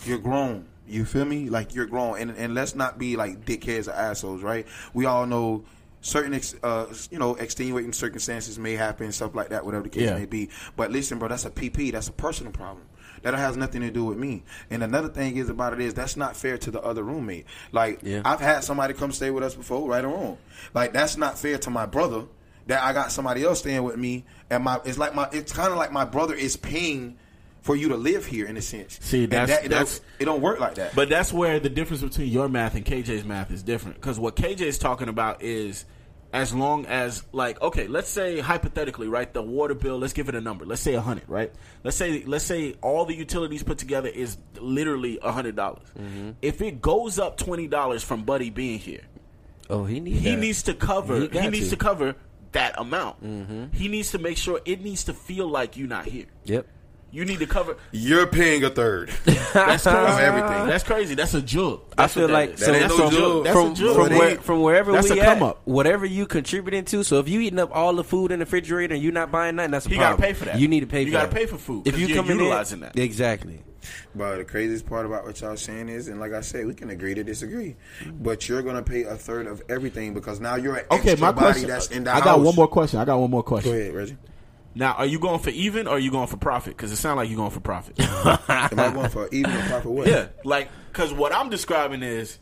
You're 0.06 0.18
grown. 0.18 0.66
You 0.88 1.06
feel 1.06 1.26
me? 1.26 1.50
Like 1.50 1.76
you're 1.76 1.86
grown, 1.86 2.18
and 2.20 2.32
and 2.32 2.56
let's 2.56 2.74
not 2.76 2.98
be 2.98 3.16
like 3.16 3.46
dickheads 3.46 3.88
or 3.88 3.92
assholes, 3.92 4.42
right? 4.42 4.66
We 4.94 5.06
all 5.06 5.26
know 5.28 5.66
certain, 6.02 6.34
ex, 6.34 6.54
uh, 6.64 6.88
you 7.12 7.18
know, 7.20 7.36
extenuating 7.36 7.94
circumstances 7.94 8.60
may 8.60 8.74
happen, 8.74 9.10
stuff 9.14 9.34
like 9.36 9.50
that, 9.50 9.64
whatever 9.64 9.84
the 9.84 9.90
case 9.90 10.04
Yeah. 10.04 10.16
may 10.16 10.26
be. 10.26 10.50
But 10.76 10.92
listen, 10.92 11.18
bro, 11.20 11.30
that's 11.30 11.46
a 11.46 11.50
PP. 11.50 11.94
That's 11.94 12.10
a 12.10 12.12
personal 12.12 12.52
problem. 12.52 12.86
That 13.24 13.34
has 13.34 13.58
nothing 13.58 13.82
to 13.82 13.90
do 13.92 14.06
with 14.06 14.18
me. 14.18 14.44
And 14.70 14.84
another 14.84 15.08
thing 15.08 15.38
is 15.38 15.50
about 15.50 15.74
it 15.74 15.80
is 15.82 15.94
that's 15.94 16.16
not 16.16 16.36
fair 16.36 16.58
to 16.60 16.72
the 16.72 16.82
other 16.82 17.04
roommate. 17.04 17.46
Like 17.72 18.00
Yeah. 18.04 18.22
I've 18.24 18.40
had 18.42 18.64
somebody 18.64 18.94
come 18.94 19.12
stay 19.12 19.32
with 19.32 19.44
us 19.44 19.56
before, 19.56 19.90
right 19.90 20.04
or 20.06 20.10
wrong. 20.10 20.38
Like 20.74 20.94
that's 20.94 21.18
not 21.18 21.40
fair 21.40 21.58
to 21.60 21.70
my 21.70 21.86
brother 21.86 22.26
that 22.68 22.82
I 22.84 22.94
got 22.94 23.12
somebody 23.12 23.44
else 23.44 23.60
staying 23.60 23.84
with 23.84 23.98
me. 23.98 24.26
And 24.50 24.64
my 24.64 24.80
it's 24.86 24.98
like 24.98 25.16
my 25.16 25.28
it's 25.32 25.52
kind 25.52 25.72
of 25.72 25.78
like 25.78 25.92
my 25.92 26.06
brother 26.06 26.34
is 26.36 26.56
paying 26.58 27.18
for 27.62 27.78
you 27.78 27.88
to 27.90 27.96
live 27.96 28.26
here 28.26 28.46
in 28.46 28.58
a 28.58 28.62
sense. 28.62 29.00
See, 29.02 29.26
that's- 29.26 29.50
that, 29.50 29.66
it 29.66 29.70
that's- 29.70 30.02
it 30.20 30.26
don't 30.26 30.42
work 30.42 30.60
like 30.60 30.76
that. 30.76 30.94
But 30.96 31.08
that's 31.08 31.32
where 31.32 31.62
the 31.62 31.70
difference 31.70 32.02
between 32.04 32.28
your 32.28 32.50
math 32.50 32.76
and 32.76 32.86
KJ's 32.86 33.24
math 33.24 33.52
is 33.52 33.64
different. 33.64 33.96
Because 34.02 34.20
what 34.20 34.36
KJ 34.36 34.60
is 34.62 34.78
talking 34.78 35.08
about 35.08 35.42
is 35.42 35.86
as 36.34 36.54
long 36.54 36.86
as, 36.88 37.24
like, 37.32 37.62
okay, 37.62 37.88
let's 37.88 38.10
say 38.10 38.40
hypothetically, 38.40 39.08
right, 39.08 39.32
the 39.32 39.42
water 39.44 39.76
bill. 39.76 40.00
Let's 40.00 40.14
give 40.14 40.28
it 40.30 40.36
a 40.36 40.42
number. 40.42 40.66
Let's 40.66 40.82
say 40.82 40.96
a 40.96 41.02
hundred, 41.02 41.30
right? 41.30 41.52
Let's 41.84 41.96
say 41.96 42.24
let's 42.26 42.44
say 42.44 42.76
all 42.82 43.06
the 43.06 43.16
utilities 43.16 43.62
put 43.64 43.78
together 43.78 44.10
is 44.10 44.38
literally 44.60 45.20
a 45.22 45.32
hundred 45.32 45.56
dollars. 45.56 45.88
Mm-hmm. 45.98 46.32
If 46.42 46.62
it 46.62 46.82
goes 46.82 47.20
up 47.20 47.38
twenty 47.38 47.68
dollars 47.68 48.04
from 48.04 48.24
Buddy 48.24 48.50
being 48.50 48.80
here, 48.80 49.02
Oh, 49.70 49.86
he 49.86 50.00
needs 50.00 50.20
he 50.22 50.32
that. 50.32 50.40
needs 50.42 50.64
to 50.64 50.74
cover. 50.74 51.22
He 51.28 51.40
He, 51.40 51.48
needs 51.50 51.70
to. 51.70 51.76
to 51.78 51.78
cover 51.78 52.16
that 52.52 52.76
amount. 52.80 53.24
Mm-hmm. 53.24 53.66
He 53.78 53.88
needs 53.88 54.12
to 54.12 54.18
make 54.20 54.38
sure 54.38 54.60
it 54.66 54.82
needs 54.82 55.06
to 55.06 55.14
feel 55.14 55.48
like 55.48 55.78
you're 55.78 55.88
not 55.88 56.06
here. 56.06 56.26
Yep. 56.46 56.68
You 57.14 57.26
need 57.26 57.38
to 57.40 57.46
cover. 57.46 57.78
You're 57.92 58.26
paying 58.26 58.64
a 58.64 58.72
third. 58.72 59.10
That's 59.54 59.84
crazy. 59.84 59.90
Of 59.98 60.20
everything. 60.20 60.68
That's 60.68 60.84
crazy. 60.84 61.14
That's 61.14 61.36
a 61.36 61.44
jug. 61.44 61.82
I 61.96 62.08
feel 62.08 62.24
what 62.24 62.28
that 62.30 62.34
like 62.34 62.58
so 62.58 62.72
that's 62.72 62.98
no 62.98 63.08
a 63.08 63.12
jug. 63.12 63.20
jug. 63.20 63.44
That's 63.44 63.56
from 63.56 63.72
a 63.72 63.76
jug. 63.76 63.96
from, 63.96 64.10
But 64.10 64.18
where, 64.18 64.36
from 64.38 64.62
wherever 64.64 64.92
that's 64.92 65.10
we 65.12 65.20
a 65.20 65.24
come 65.24 65.38
at, 65.38 65.44
up. 65.44 65.62
whatever 65.66 66.08
you 66.08 66.26
contributing 66.26 66.86
to. 66.86 67.04
So 67.04 67.20
if 67.20 67.30
you 67.30 67.40
eating 67.40 67.60
up 67.60 67.70
all 67.72 67.94
the 67.94 68.04
food 68.04 68.32
in 68.32 68.40
the 68.40 68.46
refrigerator 68.46 68.96
and 68.96 69.04
you're 69.04 69.14
not 69.14 69.32
buying 69.32 69.56
nothing, 69.58 69.70
that's 69.72 69.86
a 69.86 69.90
He 69.90 69.96
gotta 69.98 70.20
pay 70.20 70.34
for 70.34 70.46
that. 70.46 70.60
You 70.60 70.68
need 70.68 70.80
to 70.80 70.88
pay. 70.88 71.02
You 71.02 71.08
for 71.08 71.12
gotta 71.12 71.28
that. 71.28 71.36
pay 71.36 71.46
for 71.46 71.58
food, 71.60 71.88
if 71.88 72.00
you 72.00 72.08
you're 72.08 72.18
coming 72.18 72.36
utilizing 72.40 72.78
in, 72.80 72.86
that. 72.86 72.98
exactly. 72.98 73.62
But 74.16 74.38
the 74.38 74.46
craziest 74.46 74.88
part 74.88 75.06
about 75.06 75.24
what 75.26 75.40
y'all 75.40 75.56
saying 75.56 75.90
is, 75.90 76.08
and 76.08 76.20
like 76.20 76.34
I 76.34 76.42
said, 76.42 76.66
we 76.66 76.74
can 76.74 76.90
agree 76.90 77.14
to 77.14 77.24
disagree. 77.24 77.76
But 78.12 78.50
you're 78.50 78.64
gonna 78.64 78.82
pay 78.82 79.04
a 79.04 79.16
third 79.16 79.46
of 79.46 79.62
everything 79.70 80.16
because 80.16 80.40
now 80.40 80.56
you're 80.56 80.78
an 80.78 80.86
Okay, 80.90 81.12
extra 81.12 81.18
my 81.28 81.32
body 81.32 81.46
question. 81.46 81.68
that's 81.70 81.88
in 81.92 82.06
the 82.06 82.10
I 82.12 82.16
house. 82.16 82.24
got 82.24 82.42
one 82.42 82.56
more 82.56 82.68
question. 82.68 83.00
I 83.00 83.06
got 83.06 83.20
one 83.20 83.30
more 83.30 83.44
Go 83.44 83.50
question. 83.50 83.72
ahead, 83.72 83.94
Reggie. 83.94 84.18
Now, 84.76 84.94
are 84.94 85.06
you 85.06 85.20
going 85.20 85.40
for 85.40 85.52
even 85.52 85.88
or 85.88 85.92
are 85.98 86.00
you 86.00 86.10
going 86.12 86.28
for 86.28 86.38
profit? 86.38 86.76
Because 86.76 86.92
it 86.92 86.96
sounds 86.96 87.18
like 87.18 87.30
you're 87.30 87.38
going 87.38 87.52
for 87.52 87.60
profit. 87.60 88.00
Am 88.00 88.80
I 88.80 88.92
going 88.94 89.10
for 89.10 89.28
even 89.32 89.52
or 89.56 89.62
proper 89.68 89.90
what? 89.90 90.08
yeah, 90.08 90.28
like 90.44 90.70
because 90.92 91.14
what 91.14 91.32
I'm 91.34 91.50
describing 91.50 92.02
is 92.02 92.40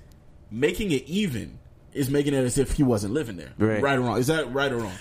making 0.50 0.92
it 0.92 1.04
even 1.08 1.60
is 1.94 2.10
making 2.10 2.34
it 2.34 2.38
as 2.46 2.58
if 2.58 2.72
he 2.74 2.84
wasn't 2.84 3.14
living 3.14 3.36
there. 3.36 3.52
Right. 3.58 3.82
Right 3.82 3.98
or 3.98 4.02
wrong? 4.02 4.18
Is 4.18 4.28
that 4.28 4.52
right 4.54 4.72
or 4.72 4.78
wrong? 4.78 4.94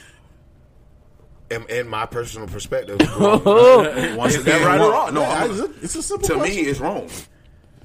In, 1.51 1.65
in 1.69 1.89
my 1.89 2.07
personal 2.07 2.47
perspective, 2.47 2.99
Oh. 3.05 4.15
once 4.17 4.35
Is 4.37 4.45
that 4.45 4.57
again, 4.57 4.67
right 4.67 4.81
or 4.81 4.91
wrong. 4.91 5.05
wrong? 5.07 5.15
No, 5.15 5.23
I'm- 5.23 5.51
it's, 5.51 5.61
a, 5.61 5.65
it's 5.85 5.95
a 5.97 6.03
simple 6.03 6.29
to 6.29 6.35
question. 6.35 6.57
me, 6.65 6.71
it's 6.71 6.79
wrong. 6.81 7.09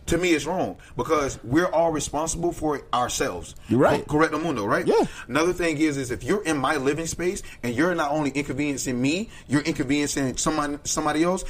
To 0.08 0.18
me, 0.20 0.34
it's 0.34 0.46
wrong 0.46 0.78
because 0.96 1.40
we're 1.44 1.66
all 1.68 1.92
responsible 1.92 2.52
for 2.52 2.84
ourselves. 2.94 3.56
You're 3.70 3.80
right. 3.80 4.08
Correct, 4.08 4.34
mundo, 4.34 4.66
right? 4.66 4.86
Yeah. 4.86 5.06
Another 5.28 5.52
thing 5.52 5.78
is, 5.80 5.98
is 5.98 6.12
if 6.12 6.24
you're 6.24 6.44
in 6.44 6.58
my 6.58 6.76
living 6.76 7.08
space 7.08 7.42
and 7.64 7.74
you're 7.74 7.96
not 7.96 8.12
only 8.12 8.30
inconveniencing 8.30 9.02
me, 9.02 9.30
you're 9.48 9.62
inconveniencing 9.62 10.38
somebody, 10.38 10.78
somebody 10.84 11.24
else. 11.24 11.44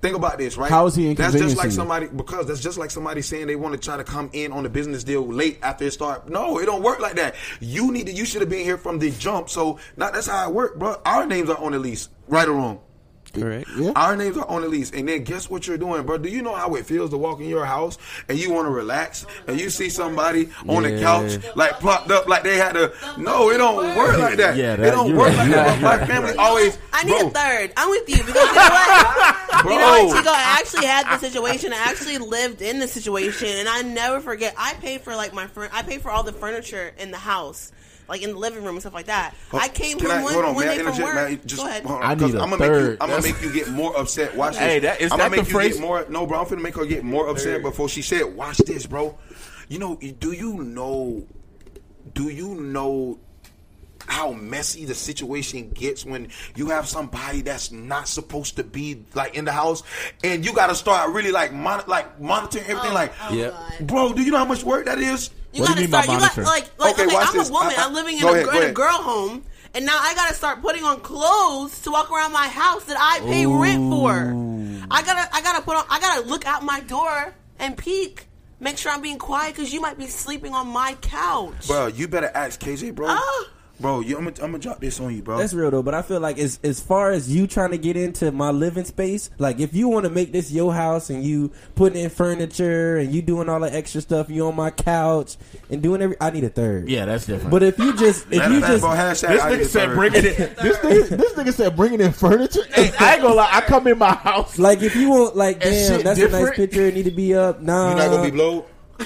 Think 0.00 0.16
about 0.16 0.38
this, 0.38 0.56
right? 0.56 0.68
How 0.68 0.86
is 0.86 0.96
he 0.96 1.14
That's 1.14 1.34
just 1.34 1.56
like 1.56 1.70
somebody 1.70 2.08
because 2.08 2.46
that's 2.46 2.60
just 2.60 2.76
like 2.76 2.90
somebody 2.90 3.22
saying 3.22 3.46
they 3.46 3.54
want 3.54 3.74
to 3.74 3.80
try 3.80 3.96
to 3.96 4.02
come 4.02 4.30
in 4.32 4.50
on 4.50 4.64
the 4.64 4.68
business 4.68 5.04
deal 5.04 5.24
late 5.24 5.60
after 5.62 5.84
it 5.84 5.92
start. 5.92 6.28
No, 6.28 6.58
it 6.58 6.66
don't 6.66 6.82
work 6.82 6.98
like 6.98 7.14
that. 7.16 7.36
You 7.60 7.92
need 7.92 8.06
to. 8.06 8.12
You 8.12 8.24
should 8.24 8.40
have 8.40 8.50
been 8.50 8.64
here 8.64 8.76
from 8.76 8.98
the 8.98 9.12
jump. 9.12 9.48
So 9.48 9.78
not 9.96 10.12
that's 10.12 10.26
how 10.26 10.48
it 10.48 10.54
work, 10.54 10.76
bro. 10.76 11.00
Our 11.04 11.24
names 11.24 11.50
are 11.50 11.58
on 11.58 11.70
the 11.70 11.78
lease, 11.78 12.08
right 12.26 12.48
or 12.48 12.54
wrong. 12.54 12.80
Correct. 13.34 13.68
Yeah. 13.76 13.92
Our 13.96 14.16
names 14.16 14.36
are 14.36 14.48
on 14.48 14.62
the 14.62 14.68
lease, 14.68 14.90
and 14.90 15.08
then 15.08 15.24
guess 15.24 15.48
what 15.48 15.66
you're 15.66 15.78
doing, 15.78 16.04
bro? 16.04 16.18
Do 16.18 16.28
you 16.28 16.42
know 16.42 16.54
how 16.54 16.74
it 16.74 16.86
feels 16.86 17.10
to 17.10 17.18
walk 17.18 17.40
in 17.40 17.48
your 17.48 17.64
house 17.64 17.98
and 18.28 18.38
you 18.38 18.52
want 18.52 18.66
to 18.66 18.70
relax, 18.70 19.24
and 19.46 19.58
you 19.58 19.70
see 19.70 19.88
somebody 19.88 20.50
on 20.68 20.82
the 20.82 21.00
couch 21.00 21.38
like 21.56 21.80
plopped 21.80 22.10
up, 22.10 22.28
like 22.28 22.42
they 22.42 22.56
had 22.56 22.72
to? 22.72 22.92
No, 23.18 23.50
it 23.50 23.58
don't 23.58 23.96
work 23.96 24.18
like 24.18 24.36
that. 24.36 24.56
Yeah, 24.56 24.76
that, 24.76 24.88
it 24.88 24.90
don't 24.90 25.16
work 25.16 25.28
right. 25.28 25.36
like 25.48 25.50
that. 25.50 25.80
But 25.82 26.00
my 26.00 26.06
family 26.06 26.34
always. 26.36 26.78
I 26.92 27.04
need 27.04 27.18
bro, 27.18 27.28
a 27.28 27.30
third. 27.30 27.72
I'm 27.76 27.90
with 27.90 28.08
you 28.08 28.18
because 28.18 28.34
you 28.34 28.34
know 28.34 28.50
what? 28.50 29.62
Bro. 29.62 29.72
You 29.72 29.78
know 29.78 30.04
what, 30.06 30.16
Chico? 30.16 30.30
I 30.30 30.58
actually 30.58 30.86
had 30.86 31.06
the 31.06 31.18
situation. 31.18 31.72
I 31.72 31.76
actually 31.76 32.18
lived 32.18 32.62
in 32.62 32.80
the 32.80 32.88
situation, 32.88 33.48
and 33.48 33.68
I 33.68 33.82
never 33.82 34.20
forget. 34.20 34.54
I 34.58 34.74
paid 34.74 35.02
for 35.02 35.14
like 35.14 35.32
my 35.32 35.46
friend. 35.46 35.70
I 35.72 35.82
paid 35.82 36.02
for 36.02 36.10
all 36.10 36.22
the 36.22 36.32
furniture 36.32 36.92
in 36.98 37.10
the 37.10 37.18
house, 37.18 37.72
like 38.08 38.22
in 38.22 38.30
the 38.32 38.38
living 38.38 38.62
room 38.64 38.74
and 38.74 38.80
stuff 38.80 38.94
like 38.94 39.06
that. 39.06 39.34
I 39.52 39.68
came 39.68 39.98
Can 39.98 40.10
home 40.10 40.18
I- 40.18 40.22
one, 40.24 40.32
hold 40.34 40.44
on, 40.46 40.54
one 40.54 40.64
may 40.66 40.72
I 40.72 40.76
day 40.78 40.82
from 40.82 41.02
work. 41.02 41.14
May 41.14 41.20
I 41.22 41.34
just, 41.36 41.60
Go 41.62 41.66
ahead. 41.68 41.84
hold 41.84 42.02
on, 42.02 42.04
I 42.04 42.14
'cause 42.14 42.32
need 42.32 42.38
a 42.38 42.42
I'm 42.42 42.50
gonna 42.50 42.68
make 42.68 42.80
you. 42.82 42.96
I'm 43.00 43.08
gonna 43.10 43.22
make 43.22 43.42
you 43.42 43.52
get 43.52 43.68
more 43.68 43.96
upset. 43.98 44.36
Watch 44.36 44.52
this. 44.54 44.60
Hey, 44.60 44.78
that- 44.80 45.00
is 45.00 45.12
I'm 45.12 45.18
that 45.18 45.24
gonna 45.24 45.36
make 45.36 45.44
the 45.44 45.50
you 45.50 45.54
phrase? 45.54 45.72
get 45.74 45.80
more. 45.80 46.06
No, 46.08 46.26
bro. 46.26 46.40
I'm 46.40 46.46
finna 46.46 46.62
make 46.62 46.76
her 46.76 46.84
get 46.86 47.04
more 47.04 47.28
upset 47.28 47.62
before 47.62 47.88
she 47.88 48.02
said, 48.02 48.34
"Watch 48.36 48.58
this, 48.58 48.86
bro." 48.86 49.18
You 49.68 49.78
know? 49.78 49.96
Do 49.96 50.32
you 50.32 50.54
know? 50.64 51.26
Do 52.14 52.28
you 52.28 52.54
know? 52.54 53.18
How 54.08 54.32
messy 54.32 54.84
the 54.84 54.96
situation 54.96 55.70
gets 55.70 56.04
when 56.04 56.28
you 56.56 56.66
have 56.70 56.88
somebody 56.88 57.40
that's 57.40 57.70
not 57.70 58.08
supposed 58.08 58.56
to 58.56 58.64
be 58.64 59.04
like 59.14 59.36
in 59.36 59.44
the 59.44 59.52
house, 59.52 59.84
and 60.24 60.44
you 60.44 60.52
got 60.52 60.66
to 60.66 60.74
start 60.74 61.10
really 61.12 61.30
like 61.30 61.52
mon- 61.52 61.84
like 61.86 62.20
monitoring 62.20 62.64
everything. 62.64 62.90
Oh, 62.90 62.94
like, 62.94 63.12
oh, 63.30 63.32
Yep. 63.34 63.52
God. 63.52 63.86
bro, 63.86 64.12
do 64.12 64.22
you 64.22 64.32
know 64.32 64.38
how 64.38 64.44
much 64.44 64.64
work 64.64 64.86
that 64.86 64.98
is? 64.98 65.30
You 65.52 65.62
What 65.62 65.76
do 65.76 65.82
you 65.82 65.88
gotta 65.88 66.08
mean 66.08 66.16
by 66.16 66.26
start. 66.26 66.36
You 66.36 66.44
got 66.44 66.50
like, 66.52 66.78
like 66.78 66.92
Okay, 66.94 67.06
okay, 67.06 67.16
I'm 67.16 67.32
this. 67.36 67.48
a 67.48 67.52
woman. 67.52 67.72
I- 67.76 67.82
I- 67.82 67.86
I'm 67.86 67.94
living 67.94 68.16
in 68.16 68.22
go 68.22 68.28
a, 68.34 68.42
ahead, 68.46 68.62
in 68.64 68.70
a 68.70 68.72
girl 68.72 68.92
home, 68.92 69.44
and 69.74 69.84
now 69.86 69.98
I 70.00 70.14
gotta 70.14 70.34
start 70.34 70.62
putting 70.62 70.84
on 70.84 71.00
clothes 71.00 71.80
to 71.82 71.90
walk 71.90 72.10
around 72.10 72.32
my 72.32 72.48
house 72.48 72.84
that 72.84 72.96
I 72.98 73.20
pay 73.20 73.44
rent 73.46 73.90
for. 73.90 74.12
I 74.90 75.02
gotta, 75.02 75.34
I 75.34 75.40
gotta 75.42 75.62
put 75.62 75.76
on, 75.76 75.84
I 75.90 76.00
gotta 76.00 76.26
look 76.28 76.46
out 76.46 76.62
my 76.64 76.80
door 76.80 77.34
and 77.58 77.76
peek, 77.76 78.26
make 78.60 78.78
sure 78.78 78.92
I'm 78.92 79.02
being 79.02 79.18
quiet 79.18 79.54
because 79.54 79.72
you 79.72 79.80
might 79.80 79.98
be 79.98 80.06
sleeping 80.06 80.52
on 80.54 80.68
my 80.68 80.94
couch. 81.00 81.66
Bro, 81.68 81.88
you 81.88 82.08
better 82.08 82.30
ask 82.34 82.60
KJ, 82.60 82.94
bro. 82.94 83.08
Ah. 83.10 83.44
Bro, 83.80 84.00
you, 84.00 84.16
I'm, 84.16 84.30
gonna, 84.30 84.58
drop 84.58 84.80
this 84.80 85.00
on 85.00 85.14
you, 85.14 85.22
bro. 85.22 85.38
That's 85.38 85.54
real 85.54 85.70
though, 85.70 85.82
but 85.82 85.94
I 85.94 86.02
feel 86.02 86.20
like 86.20 86.38
as 86.38 86.60
as 86.62 86.80
far 86.80 87.10
as 87.10 87.34
you 87.34 87.48
trying 87.48 87.72
to 87.72 87.78
get 87.78 87.96
into 87.96 88.30
my 88.30 88.50
living 88.50 88.84
space, 88.84 89.30
like 89.38 89.58
if 89.58 89.74
you 89.74 89.88
want 89.88 90.04
to 90.04 90.10
make 90.10 90.30
this 90.30 90.52
your 90.52 90.72
house 90.72 91.10
and 91.10 91.24
you 91.24 91.50
putting 91.74 92.00
in 92.00 92.08
furniture 92.08 92.98
and 92.98 93.12
you 93.12 93.22
doing 93.22 93.48
all 93.48 93.58
the 93.58 93.74
extra 93.74 94.00
stuff, 94.00 94.30
you 94.30 94.46
on 94.46 94.54
my 94.54 94.70
couch 94.70 95.36
and 95.68 95.82
doing 95.82 96.00
every, 96.00 96.16
I 96.20 96.30
need 96.30 96.44
a 96.44 96.48
third. 96.48 96.88
Yeah, 96.88 97.06
that's 97.06 97.26
different. 97.26 97.50
But 97.50 97.64
if 97.64 97.78
you 97.78 97.96
just 97.96 98.26
if 98.30 98.48
you 98.50 98.60
just 98.60 98.82
bro, 98.82 98.94
this 98.94 99.22
nigga 99.22 99.66
said 99.66 99.94
bringing 99.94 100.24
it. 100.24 100.52
This 100.62 100.76
nigga, 100.78 101.08
this 101.16 101.32
nigga 101.32 101.52
said 101.52 101.74
bringing 101.76 102.00
in 102.00 102.12
furniture. 102.12 102.64
Hey, 102.72 102.92
I 103.00 103.14
ain't 103.14 103.22
gonna 103.22 103.34
lie. 103.34 103.50
I 103.50 103.62
come 103.62 103.86
in 103.88 103.98
my 103.98 104.14
house. 104.14 104.58
like 104.58 104.82
if 104.82 104.94
you 104.94 105.10
want 105.10 105.34
like 105.34 105.60
damn 105.60 105.96
shit 105.96 106.04
that's 106.04 106.20
a 106.20 106.28
nice 106.28 106.54
picture, 106.56 106.82
it 106.82 106.94
need 106.94 107.04
to 107.04 107.10
be 107.10 107.34
up. 107.34 107.60
Nah, 107.60 107.90
You 107.90 107.96
not 107.96 108.10
gonna 108.10 108.22
be 108.22 108.30
blowed? 108.30 108.64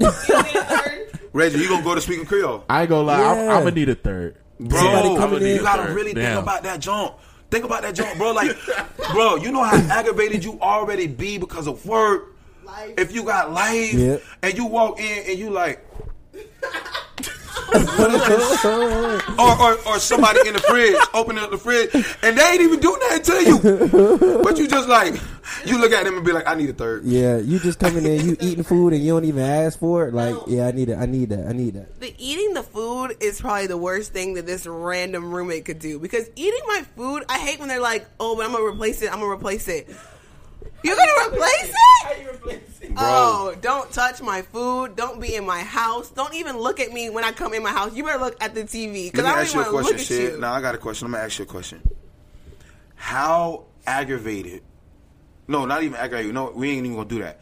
Reggie, 1.32 1.58
you 1.58 1.68
gonna 1.68 1.84
go 1.84 1.94
to 1.94 2.00
speaking 2.00 2.26
Creole? 2.26 2.64
I 2.68 2.80
ain't 2.82 2.88
gonna 2.90 3.06
lie. 3.06 3.14
I'm, 3.22 3.36
Yeah. 3.36 3.54
I'm 3.56 3.62
gonna 3.64 3.70
need 3.72 3.88
a 3.88 3.94
third. 3.94 4.36
Bro, 4.58 4.78
Somebody 4.78 5.16
coming 5.16 5.40
you 5.42 5.56
in. 5.56 5.62
gotta 5.62 5.92
really 5.94 6.12
Damn. 6.12 6.24
think 6.34 6.42
about 6.42 6.62
that 6.64 6.80
jump. 6.80 7.14
Think 7.50 7.64
about 7.64 7.82
that 7.82 7.94
jump, 7.94 8.16
bro. 8.18 8.32
Like, 8.32 8.56
bro, 9.12 9.36
you 9.36 9.50
know 9.52 9.62
how 9.62 9.76
aggravated 9.98 10.44
you 10.44 10.58
already 10.60 11.06
be 11.06 11.38
because 11.38 11.66
of 11.66 11.84
work. 11.86 12.36
Life. 12.64 12.94
If 12.98 13.12
you 13.12 13.24
got 13.24 13.52
life 13.52 13.92
Yep. 13.94 14.22
and 14.42 14.56
you 14.56 14.66
walk 14.66 15.00
in 15.00 15.30
and 15.30 15.38
you 15.38 15.50
like, 15.50 15.84
or, 19.38 19.60
or 19.60 19.78
or 19.86 19.98
somebody 19.98 20.46
in 20.48 20.54
the 20.54 20.60
fridge 20.60 20.96
opening 21.14 21.42
up 21.42 21.50
the 21.50 21.58
fridge 21.58 21.94
and 22.22 22.36
they 22.36 22.42
ain't 22.42 22.60
even 22.60 22.80
do 22.80 22.96
nothing 23.00 23.22
to 23.22 23.44
you, 23.44 24.42
but 24.42 24.58
you 24.58 24.66
just 24.66 24.88
like 24.88 25.14
you 25.64 25.78
look 25.78 25.92
at 25.92 26.04
them 26.04 26.16
and 26.16 26.24
be 26.24 26.32
like, 26.32 26.48
I 26.48 26.54
need 26.54 26.70
a 26.70 26.72
third. 26.72 27.04
Yeah, 27.04 27.38
you 27.38 27.58
just 27.58 27.78
coming 27.78 28.04
in, 28.04 28.24
you 28.26 28.36
eating 28.40 28.64
food, 28.64 28.92
and 28.92 29.02
you 29.02 29.12
don't 29.12 29.24
even 29.24 29.42
ask 29.42 29.78
for 29.78 30.06
it. 30.06 30.14
Like, 30.14 30.34
yeah, 30.46 30.66
I 30.66 30.72
need 30.72 30.88
it. 30.88 30.96
I 30.96 31.06
need 31.06 31.30
that. 31.30 31.46
I 31.46 31.52
need 31.52 31.74
that. 31.74 32.00
The 32.00 32.14
eating 32.18 32.54
the 32.54 32.62
food 32.62 33.16
is 33.20 33.40
probably 33.40 33.66
the 33.66 33.76
worst 33.76 34.12
thing 34.12 34.34
that 34.34 34.46
this 34.46 34.66
random 34.66 35.32
roommate 35.32 35.64
could 35.64 35.78
do 35.78 35.98
because 35.98 36.28
eating 36.36 36.60
my 36.66 36.82
food, 36.96 37.24
I 37.28 37.38
hate 37.38 37.58
when 37.58 37.68
they're 37.68 37.80
like, 37.80 38.06
"Oh, 38.18 38.36
but 38.36 38.46
I'm 38.46 38.52
gonna 38.52 38.64
replace 38.64 39.02
it. 39.02 39.12
I'm 39.12 39.20
gonna 39.20 39.32
replace 39.32 39.68
it." 39.68 39.88
You're 40.82 40.96
gonna 40.96 41.34
replace 41.34 41.74
it? 41.74 42.69
Oh, 42.96 43.54
don't 43.60 43.90
touch 43.92 44.20
my 44.22 44.42
food. 44.42 44.96
Don't 44.96 45.20
be 45.20 45.34
in 45.34 45.44
my 45.46 45.60
house. 45.62 46.10
Don't 46.10 46.34
even 46.34 46.56
look 46.58 46.80
at 46.80 46.92
me 46.92 47.10
when 47.10 47.24
I 47.24 47.32
come 47.32 47.54
in 47.54 47.62
my 47.62 47.70
house. 47.70 47.94
You 47.94 48.04
better 48.04 48.18
look 48.18 48.36
at 48.42 48.54
the 48.54 48.62
TV 48.64 49.10
because 49.10 49.24
Let 49.24 49.24
me 49.24 49.30
I 49.30 49.32
don't 49.34 49.38
ask 49.44 49.54
you 49.54 49.60
even 49.60 49.70
a 49.70 49.74
want 49.74 49.86
to 49.88 49.92
question, 49.94 50.16
look 50.16 50.22
at 50.22 50.26
shit. 50.26 50.34
you. 50.34 50.40
Now 50.40 50.52
I 50.54 50.60
got 50.60 50.74
a 50.74 50.78
question. 50.78 51.06
I'm 51.06 51.12
gonna 51.12 51.24
ask 51.24 51.38
you 51.38 51.44
a 51.44 51.48
question. 51.48 51.82
How 52.94 53.64
aggravated? 53.86 54.62
No, 55.48 55.64
not 55.66 55.82
even 55.82 55.96
aggravated. 55.96 56.34
No, 56.34 56.50
we 56.54 56.70
ain't 56.70 56.84
even 56.86 56.96
gonna 56.96 57.08
do 57.08 57.20
that. 57.20 57.40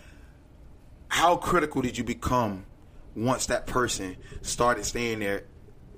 How 1.08 1.36
critical 1.36 1.82
did 1.82 1.96
you 1.98 2.04
become 2.04 2.64
once 3.16 3.46
that 3.46 3.66
person 3.66 4.16
started 4.42 4.84
staying 4.84 5.18
there 5.20 5.44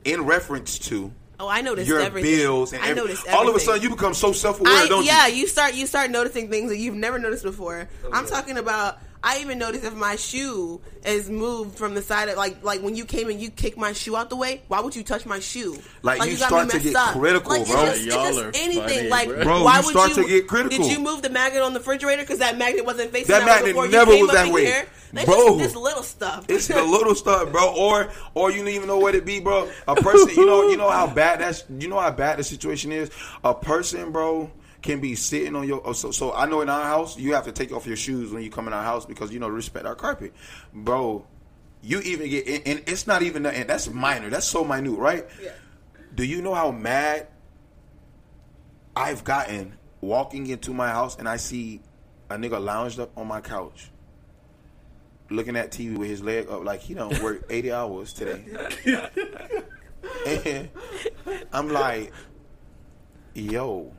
in 0.04 0.22
reference 0.22 0.78
to 0.78 1.12
Oh, 1.38 1.48
I 1.48 1.62
noticed 1.62 1.88
your 1.88 2.00
everything. 2.00 2.36
bills 2.36 2.72
and 2.74 2.82
I 2.82 2.88
every- 2.88 3.02
noticed 3.02 3.26
all 3.28 3.48
of 3.48 3.54
a 3.54 3.60
sudden 3.60 3.82
you 3.82 3.88
become 3.90 4.12
so 4.12 4.30
self-aware, 4.32 4.86
don't 4.88 5.04
yeah, 5.06 5.26
you? 5.26 5.36
you 5.36 5.46
start 5.46 5.74
you 5.74 5.86
start 5.86 6.10
noticing 6.10 6.50
things 6.50 6.70
that 6.70 6.76
you've 6.78 6.94
never 6.94 7.18
noticed 7.18 7.42
before. 7.44 7.88
I'm 8.12 8.26
talking 8.26 8.56
about. 8.58 8.98
I 9.22 9.40
even 9.40 9.58
noticed 9.58 9.84
if 9.84 9.94
my 9.94 10.16
shoe 10.16 10.80
is 11.04 11.28
moved 11.28 11.76
from 11.76 11.94
the 11.94 12.02
side 12.02 12.28
of 12.28 12.36
like 12.36 12.62
like 12.64 12.80
when 12.80 12.94
you 12.96 13.04
came 13.04 13.28
and 13.28 13.40
you 13.40 13.50
kicked 13.50 13.76
my 13.76 13.92
shoe 13.92 14.16
out 14.16 14.30
the 14.30 14.36
way. 14.36 14.62
Why 14.68 14.80
would 14.80 14.96
you 14.96 15.02
touch 15.02 15.26
my 15.26 15.40
shoe? 15.40 15.76
Like, 16.02 16.20
like 16.20 16.30
you 16.30 16.38
got 16.38 16.48
start 16.48 16.66
me 16.66 16.70
to 16.70 16.76
messed 16.76 16.86
get 16.86 16.96
up. 16.96 17.12
critical, 17.12 17.50
like, 17.50 17.66
bro. 17.66 17.84
It's 17.84 18.04
just, 18.04 18.06
it's 18.06 18.36
just 18.36 18.62
anything. 18.62 18.82
funny, 18.82 19.08
like, 19.08 19.28
bro. 19.28 19.44
Bro, 19.44 19.64
why 19.64 19.78
you 19.78 19.84
would 19.86 19.92
start 19.92 20.16
you 20.16 20.22
to 20.22 20.28
get 20.28 20.48
critical. 20.48 20.78
Did 20.78 20.92
you 20.92 21.00
move 21.00 21.22
the 21.22 21.30
magnet 21.30 21.62
on 21.62 21.74
the 21.74 21.80
refrigerator 21.80 22.22
because 22.22 22.38
that 22.38 22.56
magnet 22.56 22.84
wasn't 22.84 23.12
facing 23.12 23.32
That 23.32 23.40
that, 23.40 23.46
magnet 23.46 23.74
before 23.74 23.88
never 23.88 24.12
you 24.12 24.16
came 24.16 24.26
was 24.26 24.36
up 24.36 24.44
that 24.46 24.52
way. 24.52 24.64
Here? 24.64 24.86
They 25.12 25.24
Bro. 25.24 25.34
just 25.34 25.58
this 25.58 25.76
little 25.76 26.02
stuff. 26.02 26.46
It's 26.48 26.68
the 26.68 26.82
little 26.84 27.14
stuff, 27.14 27.50
bro. 27.50 27.74
Or 27.76 28.10
or 28.34 28.50
you 28.50 28.58
don't 28.58 28.68
even 28.68 28.86
know 28.86 28.98
what 28.98 29.14
it 29.14 29.24
be, 29.24 29.40
bro. 29.40 29.68
A 29.88 29.96
person, 29.96 30.30
you 30.36 30.46
know, 30.46 30.68
you 30.68 30.76
know 30.76 30.88
how 30.88 31.06
bad 31.08 31.40
that's, 31.40 31.64
you 31.78 31.88
know 31.88 31.98
how 31.98 32.10
bad 32.12 32.38
the 32.38 32.44
situation 32.44 32.92
is. 32.92 33.10
A 33.42 33.52
person, 33.52 34.12
bro, 34.12 34.50
can 34.82 35.00
be 35.00 35.14
sitting 35.14 35.54
on 35.56 35.66
your. 35.66 35.94
So 35.94 36.10
so 36.10 36.32
I 36.32 36.46
know 36.46 36.60
in 36.60 36.68
our 36.68 36.84
house 36.84 37.18
you 37.18 37.34
have 37.34 37.44
to 37.44 37.52
take 37.52 37.72
off 37.72 37.86
your 37.86 37.96
shoes 37.96 38.32
when 38.32 38.42
you 38.42 38.50
come 38.50 38.66
in 38.66 38.72
our 38.72 38.82
house 38.82 39.04
because 39.04 39.32
you 39.32 39.38
know 39.38 39.48
respect 39.48 39.86
our 39.86 39.94
carpet, 39.94 40.32
bro. 40.72 41.26
You 41.82 42.00
even 42.00 42.28
get, 42.28 42.46
and 42.46 42.62
and 42.66 42.82
it's 42.86 43.06
not 43.06 43.22
even, 43.22 43.46
and 43.46 43.68
that's 43.68 43.88
minor. 43.88 44.28
That's 44.28 44.46
so 44.46 44.64
minute, 44.64 44.98
right? 44.98 45.26
Yeah. 45.42 45.52
Do 46.14 46.24
you 46.24 46.42
know 46.42 46.54
how 46.54 46.70
mad 46.70 47.28
I've 48.94 49.24
gotten 49.24 49.78
walking 50.00 50.46
into 50.48 50.74
my 50.74 50.88
house 50.88 51.16
and 51.16 51.28
I 51.28 51.36
see 51.36 51.80
a 52.28 52.34
nigga 52.34 52.62
lounged 52.62 53.00
up 53.00 53.16
on 53.16 53.26
my 53.26 53.40
couch, 53.40 53.90
looking 55.30 55.56
at 55.56 55.70
TV 55.70 55.96
with 55.96 56.08
his 56.08 56.22
leg 56.22 56.50
up, 56.50 56.64
like 56.64 56.80
he 56.80 56.94
don't 56.94 57.18
work 57.22 57.46
eighty 57.50 57.72
hours 57.72 58.12
today, 58.12 58.44
and 60.26 60.68
I'm 61.52 61.68
like, 61.68 62.12
yo. 63.34 63.92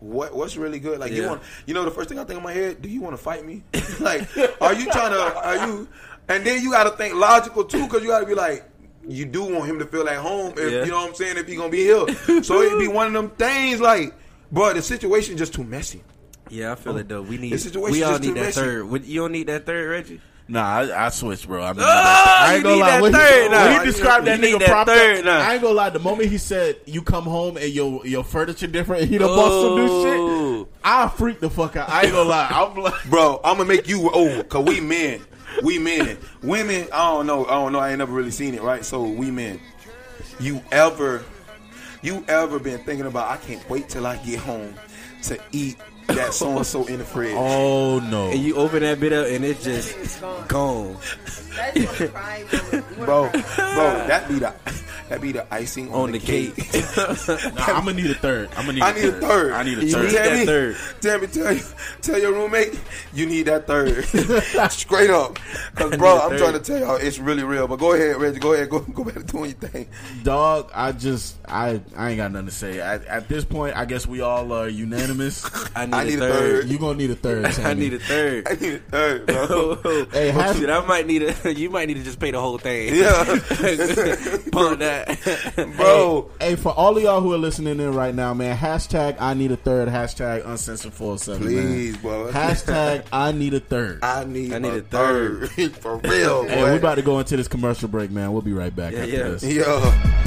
What 0.00 0.34
what's 0.34 0.56
really 0.56 0.78
good? 0.78 0.98
Like 1.00 1.12
you 1.12 1.26
want 1.26 1.42
you 1.66 1.74
know 1.74 1.84
the 1.84 1.90
first 1.90 2.08
thing 2.08 2.18
I 2.18 2.24
think 2.24 2.38
in 2.38 2.42
my 2.44 2.52
head, 2.52 2.80
do 2.82 2.88
you 2.88 3.00
want 3.00 3.16
to 3.16 3.22
fight 3.22 3.44
me? 3.44 3.62
like 4.00 4.22
are 4.60 4.74
you 4.74 4.86
trying 4.90 5.12
to 5.12 5.36
are 5.44 5.66
you 5.66 5.88
and 6.28 6.44
then 6.44 6.62
you 6.62 6.70
got 6.70 6.84
to 6.84 6.90
think 6.90 7.14
logical 7.14 7.64
too 7.64 7.86
cuz 7.88 8.02
you 8.02 8.08
got 8.08 8.20
to 8.20 8.26
be 8.26 8.34
like 8.34 8.64
you 9.08 9.24
do 9.24 9.42
want 9.44 9.64
him 9.66 9.78
to 9.78 9.86
feel 9.86 10.08
at 10.08 10.18
home 10.18 10.52
if 10.56 10.70
Yeah. 10.72 10.84
you 10.84 10.90
know 10.90 10.98
what 10.98 11.08
I'm 11.08 11.14
saying 11.14 11.36
if 11.38 11.46
he 11.48 11.56
going 11.56 11.70
to 11.70 11.76
be 11.76 11.82
here. 11.82 12.42
so 12.42 12.60
it'd 12.62 12.78
be 12.78 12.88
one 12.88 13.06
of 13.08 13.12
them 13.12 13.30
things 13.30 13.80
like 13.80 14.14
but 14.52 14.74
the 14.76 14.82
situation 14.82 15.36
just 15.36 15.52
too 15.54 15.64
messy. 15.64 16.02
Yeah, 16.50 16.72
I 16.72 16.74
feel 16.76 16.96
it 16.96 17.08
though. 17.08 17.20
We 17.22 17.36
need. 17.36 17.52
The 17.52 17.58
situation 17.58 17.92
We 17.92 18.02
all 18.04 18.18
need 18.18 18.28
that 18.34 18.34
messy. 18.40 18.60
third. 18.60 19.04
You 19.04 19.20
don't 19.20 19.32
need 19.32 19.48
that 19.48 19.66
third, 19.66 19.90
Reggie. 19.90 20.20
Nah, 20.50 20.64
I, 20.78 21.06
I 21.06 21.08
switched, 21.10 21.46
bro. 21.46 21.62
I, 21.62 21.72
mean, 21.74 21.82
Oh, 21.82 21.86
I 21.86 22.54
ain't 22.54 22.64
gonna 22.64 22.76
lie. 22.76 22.90
that 22.92 23.02
When 23.02 23.12
he, 23.12 23.18
third 23.18 23.50
when 23.50 23.80
he 23.80 23.84
described 23.86 24.26
You 24.26 24.32
that 24.32 24.40
need 24.40 24.54
nigga 24.54 24.58
that 24.60 24.68
propped 24.68 24.90
third 24.90 25.18
up, 25.18 25.24
now. 25.26 25.40
I 25.40 25.52
ain't 25.52 25.62
gonna 25.62 25.74
lie. 25.74 25.90
The 25.90 25.98
moment 25.98 26.30
he 26.30 26.38
said 26.38 26.76
you 26.86 27.02
come 27.02 27.24
home 27.24 27.58
and 27.58 27.68
your 27.68 28.06
your 28.06 28.24
furniture 28.24 28.66
different, 28.66 29.02
and 29.02 29.10
he 29.10 29.18
done 29.18 29.28
bought 29.28 29.62
some 29.62 29.74
new 29.76 29.86
Oh. 29.90 30.64
shit. 30.64 30.68
I 30.82 31.08
freak 31.08 31.40
the 31.40 31.50
fuck 31.50 31.76
out. 31.76 31.90
I 31.90 32.04
ain't 32.04 32.12
gonna 32.12 32.28
lie. 32.30 32.48
I'm 32.50 32.74
like, 32.82 33.04
Bro, 33.10 33.40
I'm 33.44 33.58
gonna 33.58 33.68
make 33.68 33.86
you 33.88 34.10
oh, 34.12 34.42
cause 34.44 34.64
we 34.64 34.80
men, 34.80 35.20
we 35.62 35.78
men, 35.78 36.16
women. 36.42 36.88
I 36.94 37.12
don't 37.12 37.26
know, 37.26 37.44
I 37.44 37.50
don't 37.50 37.72
know. 37.72 37.78
I 37.80 37.90
ain't 37.90 37.98
never 37.98 38.12
really 38.14 38.30
seen 38.30 38.54
it, 38.54 38.62
right? 38.62 38.82
So 38.84 39.02
we 39.02 39.30
men, 39.30 39.60
you 40.40 40.62
ever, 40.72 41.24
you 42.00 42.24
ever 42.26 42.58
been 42.58 42.78
thinking 42.84 43.04
about? 43.06 43.30
I 43.30 43.36
can't 43.36 43.68
wait 43.68 43.90
till 43.90 44.06
I 44.06 44.16
get 44.16 44.38
home 44.38 44.74
to 45.24 45.38
eat 45.52 45.76
that 46.08 46.34
so 46.34 46.56
and 46.56 46.66
so 46.66 46.86
in 46.86 46.98
the 46.98 47.04
fridge. 47.04 47.34
oh 47.36 48.00
no. 48.00 48.30
And 48.30 48.40
you 48.40 48.56
open 48.56 48.80
that 48.80 49.00
bit 49.00 49.12
up 49.12 49.26
and 49.26 49.44
it's 49.44 49.64
just 49.64 50.20
gone. 50.48 50.96
bro, 52.98 53.30
bro, 53.30 53.30
that 54.06 54.26
be 54.28 54.38
the 54.38 54.54
that 55.08 55.20
be 55.20 55.32
the 55.32 55.46
icing 55.52 55.88
on, 55.88 55.94
On 55.94 56.12
the 56.12 56.18
cake. 56.18 56.54
Nah, 57.54 57.64
I'm 57.76 57.84
gonna 57.84 57.94
need 57.94 58.10
a 58.10 58.14
third. 58.14 58.48
I'm 58.56 58.66
gonna 58.66 58.72
need. 58.74 58.82
I 58.82 58.90
a 58.90 58.94
need 58.94 59.04
a 59.04 59.12
third. 59.20 59.52
I 59.52 59.62
need 59.62 59.78
a 59.78 59.84
You 59.84 59.92
third. 59.92 60.04
need 60.04 60.12
Tell 60.12 60.24
that 60.30 60.38
me, 60.38 60.46
third. 60.46 60.76
Tell 61.00 61.18
me, 61.20 61.26
tell 61.26 61.52
you, 61.52 61.62
tell 62.02 62.18
your 62.20 62.32
roommate 62.32 62.80
you 63.14 63.26
need 63.26 63.42
that 63.44 63.66
third, 63.66 64.04
straight 64.72 65.10
up. 65.10 65.38
Cause 65.74 65.96
bro, 65.96 66.16
a 66.18 66.28
I'm 66.28 66.38
trying 66.38 66.52
to 66.54 66.60
tell 66.60 66.78
y'all 66.78 66.96
it's 66.96 67.18
really 67.18 67.42
real. 67.44 67.66
But 67.68 67.76
go 67.78 67.92
ahead, 67.92 68.16
Reggie. 68.16 68.38
Go 68.38 68.52
ahead. 68.52 68.70
Go 68.70 68.80
go 68.80 69.04
back 69.04 69.14
to 69.14 69.22
doing 69.24 69.50
your 69.60 69.70
thing. 69.70 69.88
Dog, 70.22 70.70
I 70.74 70.92
just 70.92 71.36
I 71.48 71.80
I 71.96 72.10
ain't 72.10 72.16
got 72.18 72.32
nothing 72.32 72.46
to 72.46 72.52
say. 72.52 72.80
At, 72.80 73.04
at 73.06 73.28
this 73.28 73.44
point, 73.44 73.76
I 73.76 73.84
guess 73.84 74.06
we 74.06 74.20
all 74.20 74.52
are 74.52 74.68
unanimous. 74.68 75.44
I 75.76 75.86
need, 75.86 75.94
I 75.94 76.02
a 76.02 76.04
need 76.06 76.14
a 76.14 76.18
third. 76.18 76.30
third. 76.62 76.68
you 76.68 76.78
gonna 76.78 76.98
need 76.98 77.10
a 77.10 77.14
third. 77.16 77.44
I 77.46 77.74
need 77.74 77.94
a 77.94 77.98
third. 77.98 78.48
I 78.48 78.54
need 78.54 78.74
a 78.74 78.78
third, 78.78 79.26
bro. 79.26 79.46
Oh, 79.84 80.06
hey, 80.12 80.28
Oh, 80.30 80.32
have- 80.32 80.56
shit, 80.56 80.70
I 80.70 80.84
might 80.86 81.06
need 81.06 81.22
a. 81.22 81.54
You 81.54 81.70
might 81.70 81.88
need 81.88 81.94
to 81.98 82.02
just 82.04 82.18
pay 82.20 82.30
the 82.30 82.40
whole 82.40 82.58
thing. 82.58 82.94
Yeah. 82.94 83.24
Pump 84.52 84.78
that, 84.80 84.97
bro. 85.76 86.30
Hey, 86.40 86.56
for 86.56 86.72
all 86.72 86.96
of 86.96 87.02
y'all 87.02 87.20
who 87.20 87.32
are 87.32 87.38
listening 87.38 87.80
in 87.80 87.94
right 87.94 88.14
now, 88.14 88.34
man, 88.34 88.56
hashtag 88.56 89.16
I 89.20 89.34
need 89.34 89.52
a 89.52 89.56
third, 89.56 89.88
hashtag 89.88 90.46
uncensored 90.46 90.92
407. 90.92 91.42
Please, 91.46 91.92
man. 91.94 92.02
bro. 92.02 92.30
Hashtag 92.32 93.04
I 93.12 93.32
need 93.32 93.54
a 93.54 93.60
third. 93.60 94.02
I 94.02 94.24
need, 94.24 94.52
I 94.52 94.58
need 94.58 94.68
a 94.72 94.76
a 94.76 94.80
third. 94.82 95.50
third. 95.50 95.72
For 95.76 95.96
real, 95.98 96.42
boy. 96.44 96.48
Hey, 96.48 96.62
we're 96.62 96.76
about 96.76 96.96
to 96.96 97.02
go 97.02 97.18
into 97.18 97.36
this 97.36 97.48
commercial 97.48 97.88
break, 97.88 98.10
man. 98.10 98.32
We'll 98.32 98.42
be 98.42 98.52
right 98.52 98.74
back 98.74 98.92
Yeah, 98.92 98.98
after 99.00 99.10
yeah. 99.16 99.22
this. 99.28 99.42
Yeah. 99.44 100.24